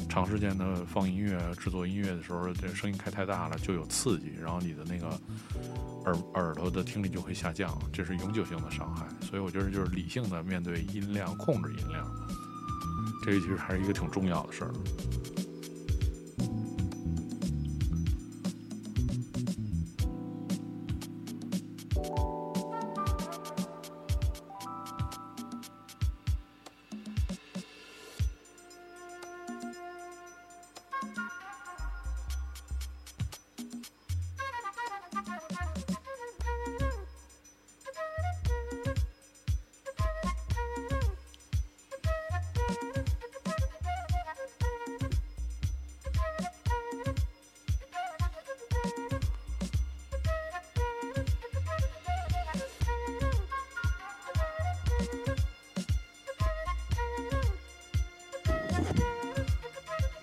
[0.07, 5.07] 长时间的放音乐、制作音乐的时候，这声音开太大了就有刺激，然后你的那个
[6.05, 9.07] 耳耳朵的听力就会下降，这是永久性的伤害。
[9.21, 12.07] 所以我觉得就是理性的面对音量，控制音量，
[13.23, 14.71] 这个其实还是一个挺重要的事儿。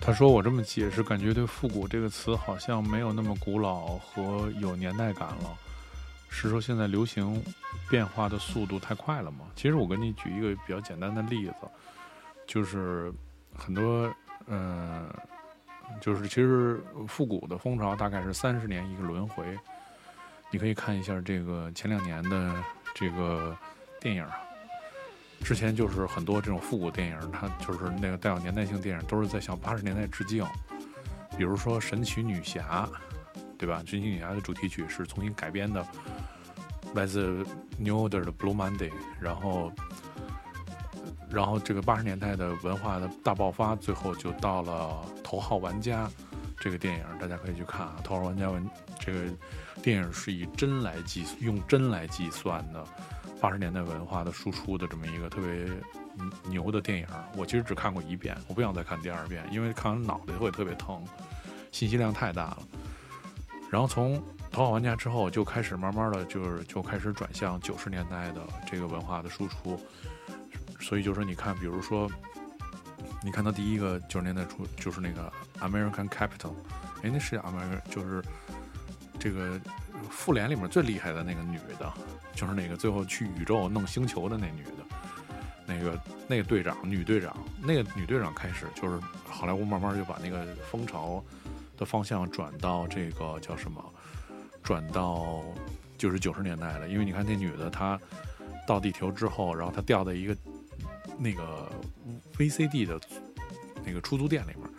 [0.01, 5.55] 他说：“我这么解释，感觉对‘复古’这个词好像没有那么古老和有年代感了。
[6.29, 7.43] 是说现在流行
[7.89, 9.45] 变化的速度太快了吗？
[9.55, 11.53] 其实我给你举一个比较简单的例子，
[12.47, 13.13] 就是
[13.55, 14.11] 很多，
[14.47, 15.07] 嗯、
[16.01, 19.57] 就是其实复古的风潮大概是三十年一个轮回。
[20.49, 22.63] 你可以看一下这个前两年的
[22.95, 23.55] 这个
[23.99, 24.25] 电影。”
[25.43, 30.45] 之前就是很多这种复古电影，它就是那个带有年代性电影，都是在向八十年代致敬。
[31.37, 32.87] 比如说《神奇女侠》，
[33.57, 33.81] 对吧？
[33.89, 35.85] 《神奇女侠》的主题曲是重新改编的，
[36.93, 37.45] 来自
[37.77, 38.89] New Order 的《Blue Monday》。
[39.19, 39.71] 然后，
[41.29, 46.07] 然后这个八十年代的文化的大爆发，最后就到了《头号玩家》
[46.59, 47.95] 这个电影，大家可以去看啊。
[48.03, 48.69] 《头号玩家》文
[48.99, 49.21] 这个
[49.81, 52.85] 电影是以帧来计，用帧来计算的。
[53.41, 55.49] 八十年代文化的输出的这么一个特别
[56.49, 61.01] 牛的电影，我其实只看过一遍，我不想再看第二遍，因为看完脑袋会特别疼，
[61.71, 62.59] 信息量太大了。
[63.69, 64.17] 然后从
[64.51, 69.79] 《头号玩家》之后，就开始慢慢的就是就开始转向九十年代的这个文化的输出。
[70.79, 72.09] 所以就说你看，比如说，
[73.23, 76.53] 你看到第一个九十年代初就是那个 American Capital，
[77.03, 78.21] 哎，那是 American 就是
[79.17, 79.57] 这个。
[80.09, 81.93] 复联里面最厉害的那个女的，
[82.33, 84.83] 就是那个最后去宇宙弄星球的那女的，
[85.65, 91.23] 那个那个队长，女队长，那个女队长开始就是好莱坞慢慢就把那个风潮
[91.77, 93.83] 的方向转到这个叫什么，
[94.63, 95.43] 转到
[95.97, 96.87] 就是九十年代了。
[96.87, 97.99] 因为你看那女的，她
[98.67, 100.35] 到地球之后，然后她掉在一个
[101.17, 101.71] 那个
[102.37, 102.99] VCD 的
[103.85, 104.69] 那个出租店里面，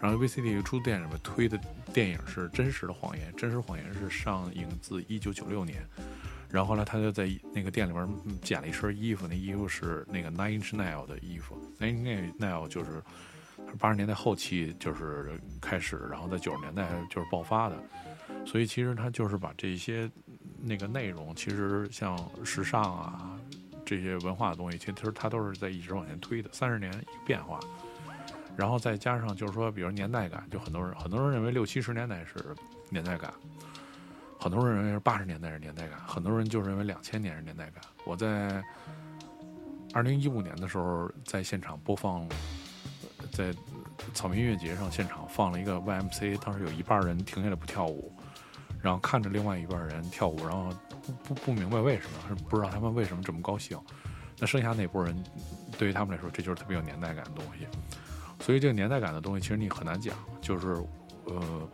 [0.00, 1.58] 然后 VCD 出租店里面推的。
[1.96, 5.82] 电影是《真实的谎言》，《真实谎言》是上映自一九九六年，
[6.50, 8.06] 然后后来他就在那个店里边
[8.42, 13.02] 捡了一身衣服，那衣服是那个 Nine Inch Nail 的衣服，Nine Inch Nail 就是
[13.78, 17.82] 八十年代后期就是开始，然后在九十年代就是爆发的，
[18.44, 20.10] 所以其实他就是把这些
[20.60, 23.40] 那个内容，其实像时尚啊
[23.86, 27.58] 这些文化的东西，其实他都是在一直往前推的，三十年一变化。
[28.56, 32.34] 然后再加上就是说，比如年代感，就很多人很多人认为六七十年代是
[32.88, 33.32] 年代感。
[34.38, 37.82] 很多人认为是八十年代是年代感，很多人就认为两千年是年代感。
[38.04, 38.62] 我在
[39.94, 42.28] 二零一五年的时候在现场播放，
[43.32, 43.52] 在
[44.12, 48.12] 草莓音乐节上现场放了一个 YMC，当时有一半人停下来不跳舞，
[48.82, 50.70] 然后看着另外一半人跳舞，然后
[51.02, 53.78] 不不不明白为什么，不知道他们为什么这么高兴。
[54.38, 55.16] 那剩下那波人，
[55.78, 57.66] 对于他们来说，这就是特别有年代感的东西。
[58.40, 60.14] 所以这个年代感的东西，其实你很难讲。
[60.40, 60.68] 就是，
[61.24, 61.68] 呃，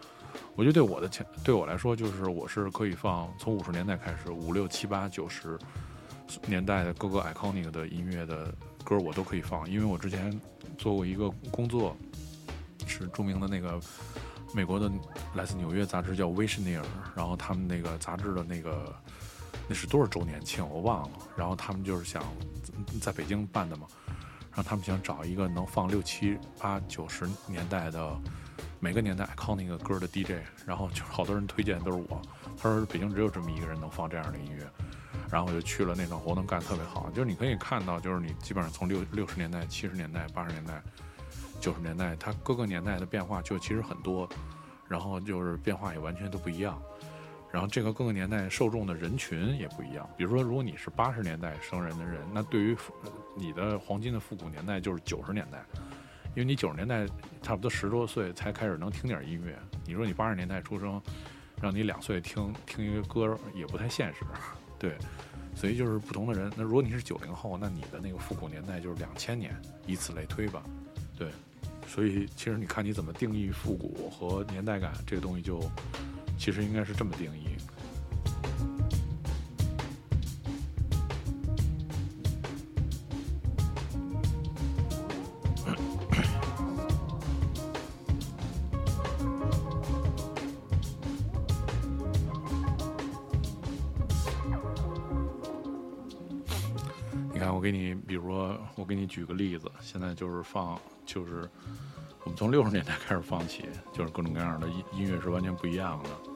[0.55, 5.59] 我觉得对我的前对我来说，就是我是可以放从五十年代开始，五六七八九十
[6.47, 8.55] 年代的各个 iconic 的音乐的
[8.85, 10.41] 歌，我都可以放，因为我之前
[10.79, 11.95] 做过一个工作，
[12.87, 13.79] 是著名的那个
[14.55, 14.91] 美国的
[15.35, 16.81] 来自纽约杂志叫《Visioner》，
[17.15, 18.95] 然后他们那个杂志的那个
[19.69, 22.23] 那是多少周年庆我忘了，然后他们就是想
[23.01, 23.87] 在北京办的嘛，
[24.55, 28.21] 然后他们想找一个能放六七八九十年代的
[28.79, 30.33] 每个年代 iconic 歌的 DJ，
[30.67, 32.21] 然后就好多人推荐都是我，
[32.57, 34.67] 他说北京只有这么一个人能放这样的音乐。
[35.31, 37.09] 然后我就去了那场活动，干得特别好。
[37.15, 40.83] 就是你可以看到，就是你基本上从六六十年代、七十年代、八十年代、
[41.59, 44.29] 九十年代，它各个年代的变化就其实很多，
[44.87, 46.79] 然后就是变化也完全都不一样。
[47.53, 50.09] 然后这个各个年代受众的人群也不一样。
[50.17, 52.77] 比如说，如果你是八十年代生人的人，那对于
[53.37, 55.63] 你的黄金的复古年代就是九十年代，
[56.35, 57.07] 因为你九十年代
[57.43, 59.55] 差不多十多岁才开始能听点音乐。
[59.85, 61.01] 你说你八十年代出生，
[61.61, 64.21] 让你两岁听听一个歌也不太现实。
[64.79, 64.97] 对，
[65.55, 66.51] 所以就是不同的人。
[66.57, 69.55] 那如果你是九零后，那你的那个复古年代就是两千年，
[69.87, 70.63] 以此类推吧。
[71.19, 71.31] 对，
[71.87, 75.61] 所以其实你看你怎么定义复古和年代感这个东西就，
[76.45, 77.57] 其实应该是这么定义。
[97.32, 100.76] 你看，我给你，比如说，我给你举个例子，现在就是放，
[101.07, 101.49] 就是
[102.24, 106.32] 我们从六十年代开始放起，就是各种各样的音音乐是完全不一样的。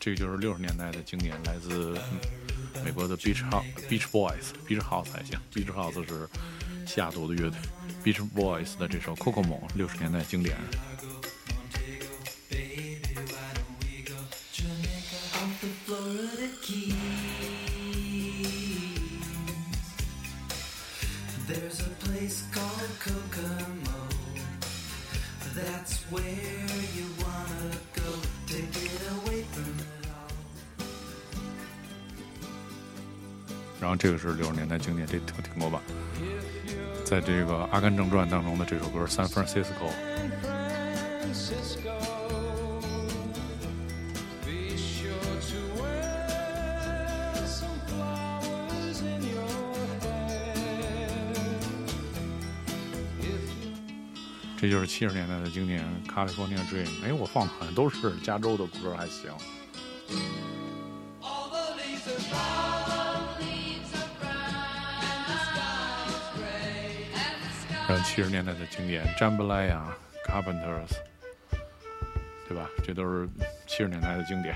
[0.00, 1.94] 这个就是六十年代的经典，来自、
[2.82, 6.26] 美国的 Beach House、Beach Boys、Beach House 还行，Beach House 是
[6.86, 7.58] 西雅图的乐队
[8.02, 10.56] ，Beach Boys 的这首《Kokomo》，六十年代经典。
[33.90, 35.82] 然后这个是六十年代经典，这我听过吧？
[37.04, 39.64] 在这个《阿甘正传》当中的这首歌《San Francisco》。
[54.56, 56.86] 这就是七十年代的经典《California Dream》。
[57.04, 59.32] 哎，我放的好像都是加州的歌，还行。
[61.20, 61.74] All the
[67.89, 70.91] and the sky 然后七十年代的经典《Jambalaya》、Carpenters，
[72.47, 72.69] 对吧？
[72.83, 73.27] 这都是
[73.67, 74.55] 七十年代的经典。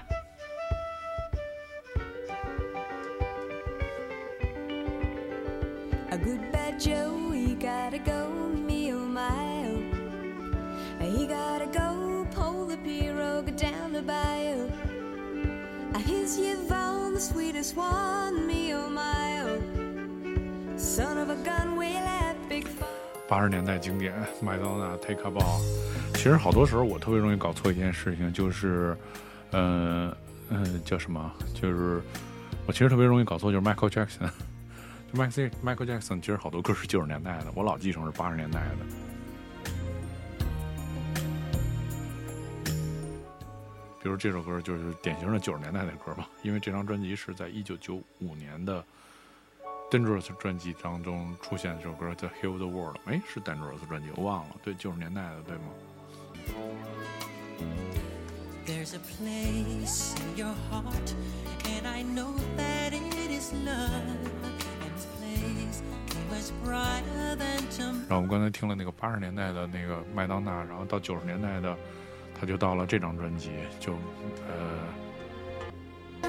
[6.12, 9.80] A good bad Joe, he gotta go, me oh my oh.
[11.00, 14.68] He gotta go, pull the pirogue down the bayou.
[16.06, 19.62] Here's Yvonne, the sweetest one, me oh my oh.
[20.78, 22.23] Son of a gun, we'll have big fun.
[23.27, 25.61] 八十年代经典，麦当娜、Take a Bow。
[26.15, 28.97] 其实好多时候我特别容易搞错一件事情，就是，
[29.51, 30.15] 呃，
[30.51, 31.33] 呃，叫什么？
[31.55, 32.03] 就是
[32.67, 34.31] 我其实特别容易搞错，就是 Michael Jackson。
[35.13, 38.77] 就 Michael Michael Jackson，其实好多歌是九十年代的，我老记成是八十年代的。
[44.03, 48.85] 比如这首歌就是典型的九十年代的歌吧，因为这张专辑是在一九九五年的
[49.95, 55.63] Dangerous 专辑当中出现的这首歌叫《Heal the World》，哎，是 Dangerous 专辑，我忘了，对，九十年代的，对吗
[58.67, 61.15] ？There's a place in your heart,
[61.63, 64.03] and I know that it is love.
[64.83, 65.07] And this
[66.27, 68.09] place is brighter than tomorrow.
[68.09, 71.79] 然后我们刚才听了那个八十年代的那个麦当娜，然后到九十年代的，
[72.35, 73.95] 他就到了这张专辑，就
[74.49, 76.29] 呃，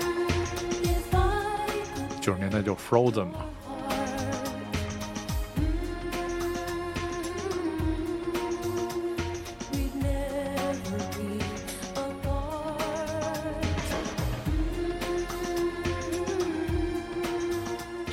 [2.22, 3.40] 九十年代就 Frozen 嘛。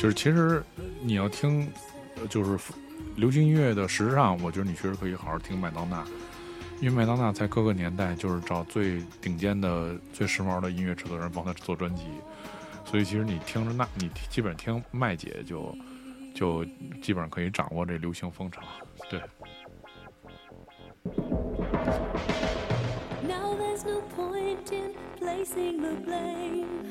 [0.03, 0.61] 就是其实
[1.01, 1.73] 你要听，
[2.29, 2.59] 就是
[3.15, 6.05] 流行音乐的，事实上，我觉得你确实可以好好听麦当娜，
[6.81, 12.03] 因为麦当娜在各个年代就是找最顶尖的、最时髦的音乐制作人帮他做专辑，
[12.85, 15.73] 所以其实你听着那，你基本听麦姐就
[16.35, 16.65] 就
[17.01, 18.61] 基本上可以掌握这流行风潮。
[19.09, 19.23] 对，
[25.23, 26.91] placing the blame.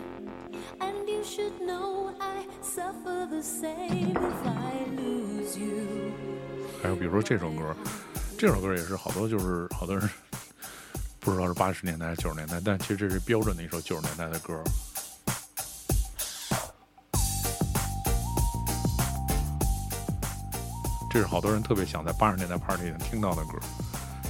[0.79, 6.13] And you should know I suffer the same if I lose you.
[6.81, 7.75] 还有比如说这首歌，
[8.37, 10.09] 这首歌也是好多就是好多人
[11.19, 14.57] 不知道是八十年代还是九十年代，但其实这是标准的一首九十年代的歌。
[21.11, 23.59] 这是好多人特别想在八十年代 party 里听到的歌，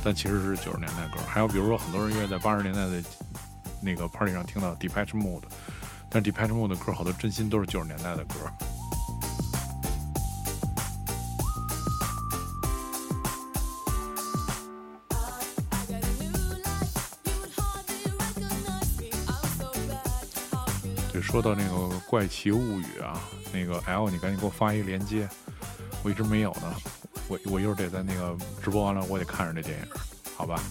[0.03, 1.21] 但其实是九十年代歌。
[1.27, 3.01] 还有比如说很多人愿意在八十年代的
[3.81, 5.43] 那个 party 上听到 Departure Mode，
[6.09, 8.35] 但 Departure Mode 的歌好多真心都是九十年代的歌。
[21.11, 21.75] 对，说到那个
[22.07, 23.19] 《怪奇物语》啊，
[23.51, 25.27] 那个 L，你赶紧给我发一个链接，
[26.03, 26.73] 我一直没有呢。
[27.27, 29.85] 我我一会儿得在那个直播完了，我得看着那电影，
[30.35, 30.61] 好吧？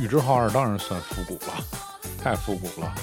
[0.00, 1.54] 宇之浩二当然算复古了，
[2.22, 2.94] 太复古了。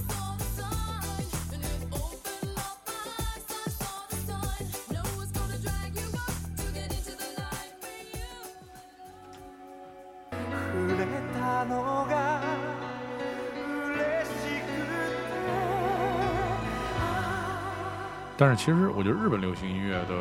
[0.09, 1.27] saw the sign.
[1.53, 3.45] And it opened up my eyes.
[3.51, 4.67] I saw the sign.
[4.91, 8.31] No one's gonna drag you up to get into the light with you.
[10.73, 12.13] 触れたのが
[13.87, 14.85] 嬉しくて
[18.37, 20.15] 但是其实我觉得日本流行音乐的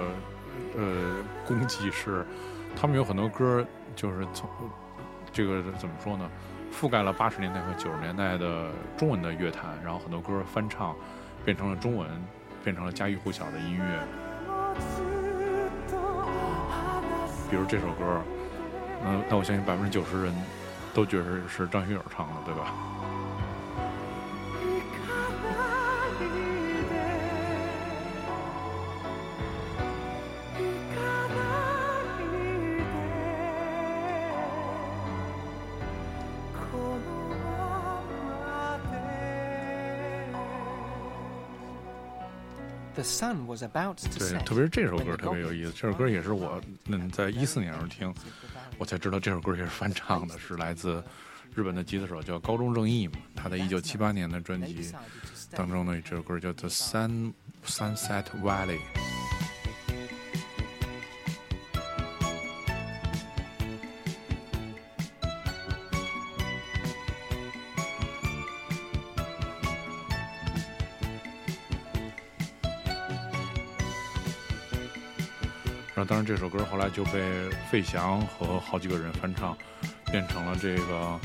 [0.76, 1.16] 呃
[1.46, 2.24] 功绩是，
[2.76, 3.64] 他们有很多歌
[3.94, 4.48] 就是从
[5.32, 6.28] 这个怎么说呢，
[6.72, 10.94] 覆盖了八十年代和九十年代的中文的乐坛，然后很多歌翻唱
[11.44, 12.08] 变成了中文，
[12.62, 14.00] 变成了家喻户晓的音乐。
[17.50, 18.22] 比如这首歌，
[19.04, 20.34] 嗯那我相信百分之九十人
[20.92, 22.74] 都觉得是张学友唱的，对吧？
[44.18, 44.44] 对，set.
[44.44, 45.72] 特别是这首歌特别有意思。
[45.72, 48.14] 这首歌也是我嗯在一四年时候听，
[48.76, 51.02] 我才知道这首歌也是翻唱的，是来自
[51.54, 53.14] 日本的吉他手叫高中正义嘛。
[53.34, 55.56] 他在一九七八年的专辑 to.
[55.56, 57.32] 当中呢，这首歌叫做《Sun
[57.66, 58.78] Sunset Valley》。
[76.28, 79.56] 这首歌后来就被费翔和好几个人翻唱，
[80.12, 81.18] 变成了这个，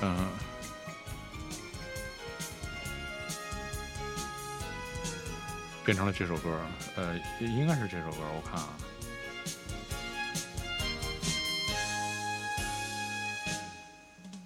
[0.00, 0.28] 嗯、
[5.84, 6.56] 变成了这首歌，
[6.94, 8.68] 呃，应该是这首歌，我看啊，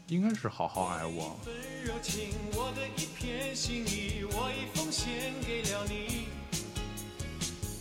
[0.07, 1.39] 应该是好好爱我。
[1.45, 6.29] 温柔情，我的一片心意，我已奉献给了你。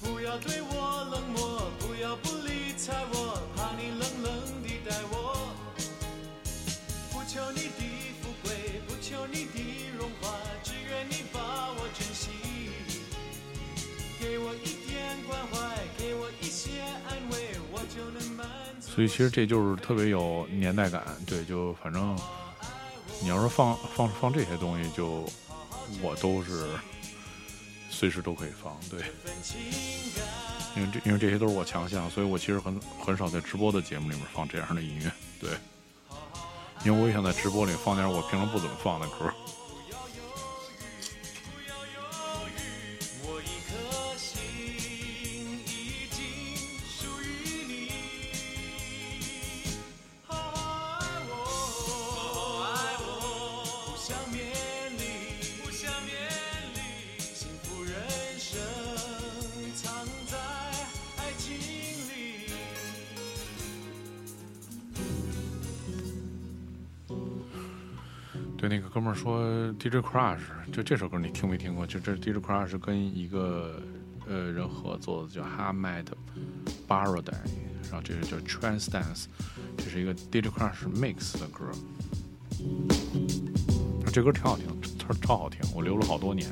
[0.08, 5.52] 不要对我冷漠，不要不理睬我，怕你冷冷地待我。
[7.12, 7.84] 不求你的
[8.22, 10.32] 富贵，不求你的荣华，
[10.64, 11.40] 只愿你把
[11.74, 12.30] 我珍惜。
[14.18, 16.80] 给我一点关怀，给我一些
[17.10, 18.48] 安慰，我就能满
[18.80, 18.90] 足。
[18.90, 22.18] 所以其实这就是特别有年代感，对，就反正
[23.22, 25.26] 你要是放放放这些东西，就
[26.02, 26.66] 我都是
[27.98, 29.02] 随时都可以放，对，
[30.76, 35.50] 因为这因为这些都是我强项，所以我其实很很少在直播的节目里面放这样的音乐，对，
[36.86, 39.34] 因为我也想在直播里放点我平常不怎么放的歌。
[69.88, 71.88] DJ Crush，就这首歌你听没听过？
[71.88, 73.82] 就这 DJ Crush 跟一个
[74.28, 77.52] 呃人合作的叫 Hamed b a r a d a y
[77.84, 79.28] 然后这个叫 Trance Dance，
[79.78, 81.72] 这是一个 DJ Crush Mix 的歌。
[84.12, 84.66] 这歌挺好听，
[85.00, 86.50] 超超好听，我留了好多年。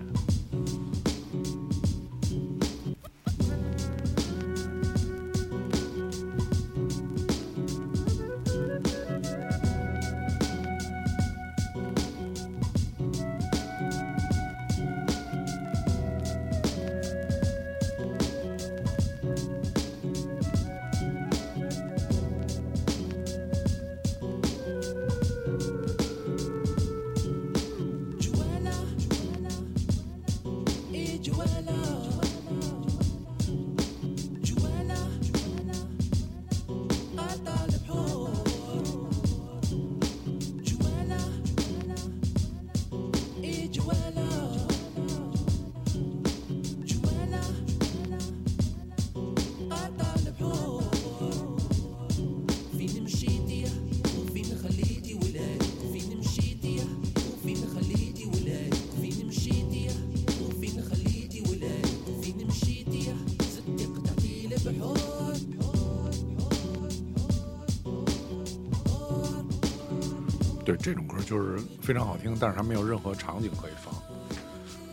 [70.66, 73.94] 对，这种歌就是非常好听，但是它没有任何场景可以放，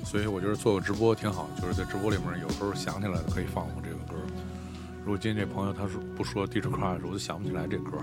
[0.05, 4.15] 所以我觉得做个直播挺好，就是在直播里面有时候想起来了可以放放这个歌。
[5.05, 7.99] 如果今天这朋友他说不说 Desire》的时候我就想不起来这歌。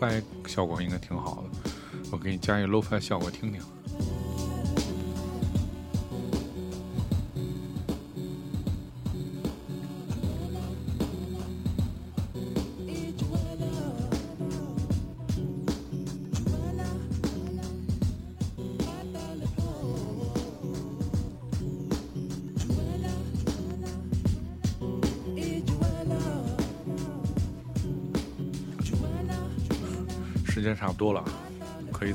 [0.00, 1.70] 拍效果应该挺好的，
[2.10, 3.60] 我给你加一个 low-fi 效果听听。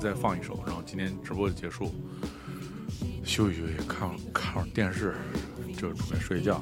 [0.06, 1.92] 再放一首，然后今天直播就结束，
[3.24, 5.16] 休息休息，看看会电视，
[5.76, 6.62] 就准备睡觉。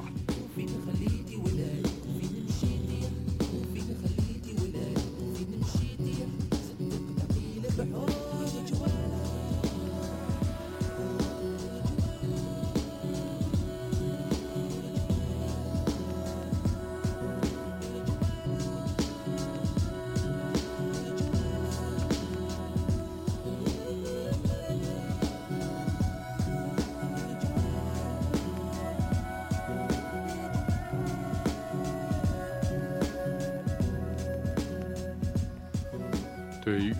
[36.63, 36.93] 对于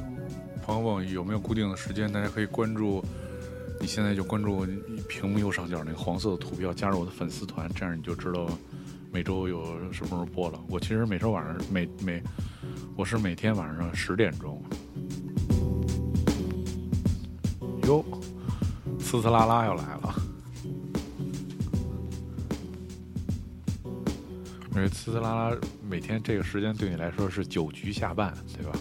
[0.61, 3.01] 朋友问我有没有固定的时间，大家可以关注，
[3.79, 4.65] 你现在就关注
[5.07, 8.45] 屏幕右上角那个黄色的图标，加入我的粉丝团，这样你就知道
[9.09, 10.59] 每周有什么时候播了。
[10.67, 12.21] 我其实每周晚上每每
[12.97, 14.61] 我是每天晚上十点钟。
[17.87, 18.03] 哟，
[18.99, 20.15] 呲呲啦啦要来了。
[24.75, 25.57] 因为呲呲啦啦
[25.89, 28.77] 每天这个时间对你来说是酒局下半，对吧？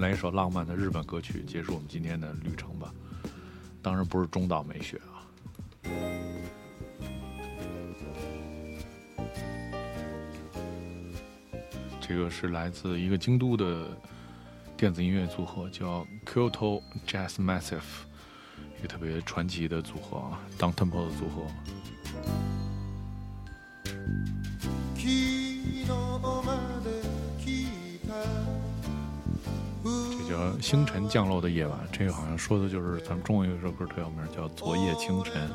[0.00, 2.90] 来一首浪漫的日本歌曲，结束我们今天的旅程吧。
[3.82, 5.20] 当然不是中岛美雪啊。
[12.00, 13.86] 这个是来自一个京都的
[14.76, 17.82] 电子音乐组合，叫 Kyoto Jazz Massive，
[18.78, 21.46] 一个特别传奇的组合啊，Down Tempo 的组合。
[30.60, 35.48] 星辰降落的夜晚，这个好像说的就是咱们中国有一首歌特有名，叫《昨夜清晨》。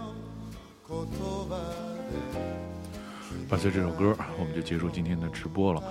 [3.48, 5.84] 伴随这首歌，我们就结束今天的直播了。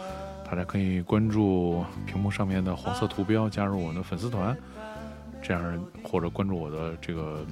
[0.44, 4.56] 大家可以关注屏幕上面的黄色图标，加入我的粉丝团，
[5.42, 7.46] 这样或者关注我的这个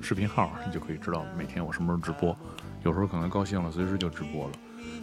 [0.00, 2.36] 视频号，你就可以知道每天我什么时候直播。
[2.82, 4.52] 有时候可能高兴了，随时就直播了。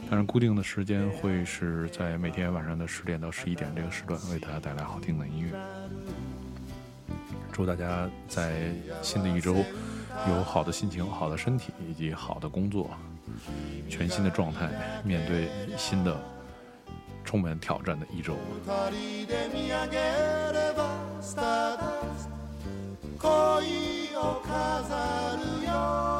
[0.09, 5.51] 但是固定的时间会是在每天晚上的十点到十一点这个时段，为大家带来好听的音乐。
[7.53, 8.70] 祝大家在
[9.03, 9.64] 新的一周
[10.28, 12.91] 有好的心情、好的身体以及好的工作，
[13.89, 14.70] 全新的状态，
[15.03, 16.20] 面对新的
[17.24, 18.37] 充满挑战的一周。
[18.66, 19.97] 二人で見上げ
[20.53, 20.87] れば
[21.20, 21.80] スターダ
[22.18, 22.34] スト
[23.18, 26.20] 恋を飾るよ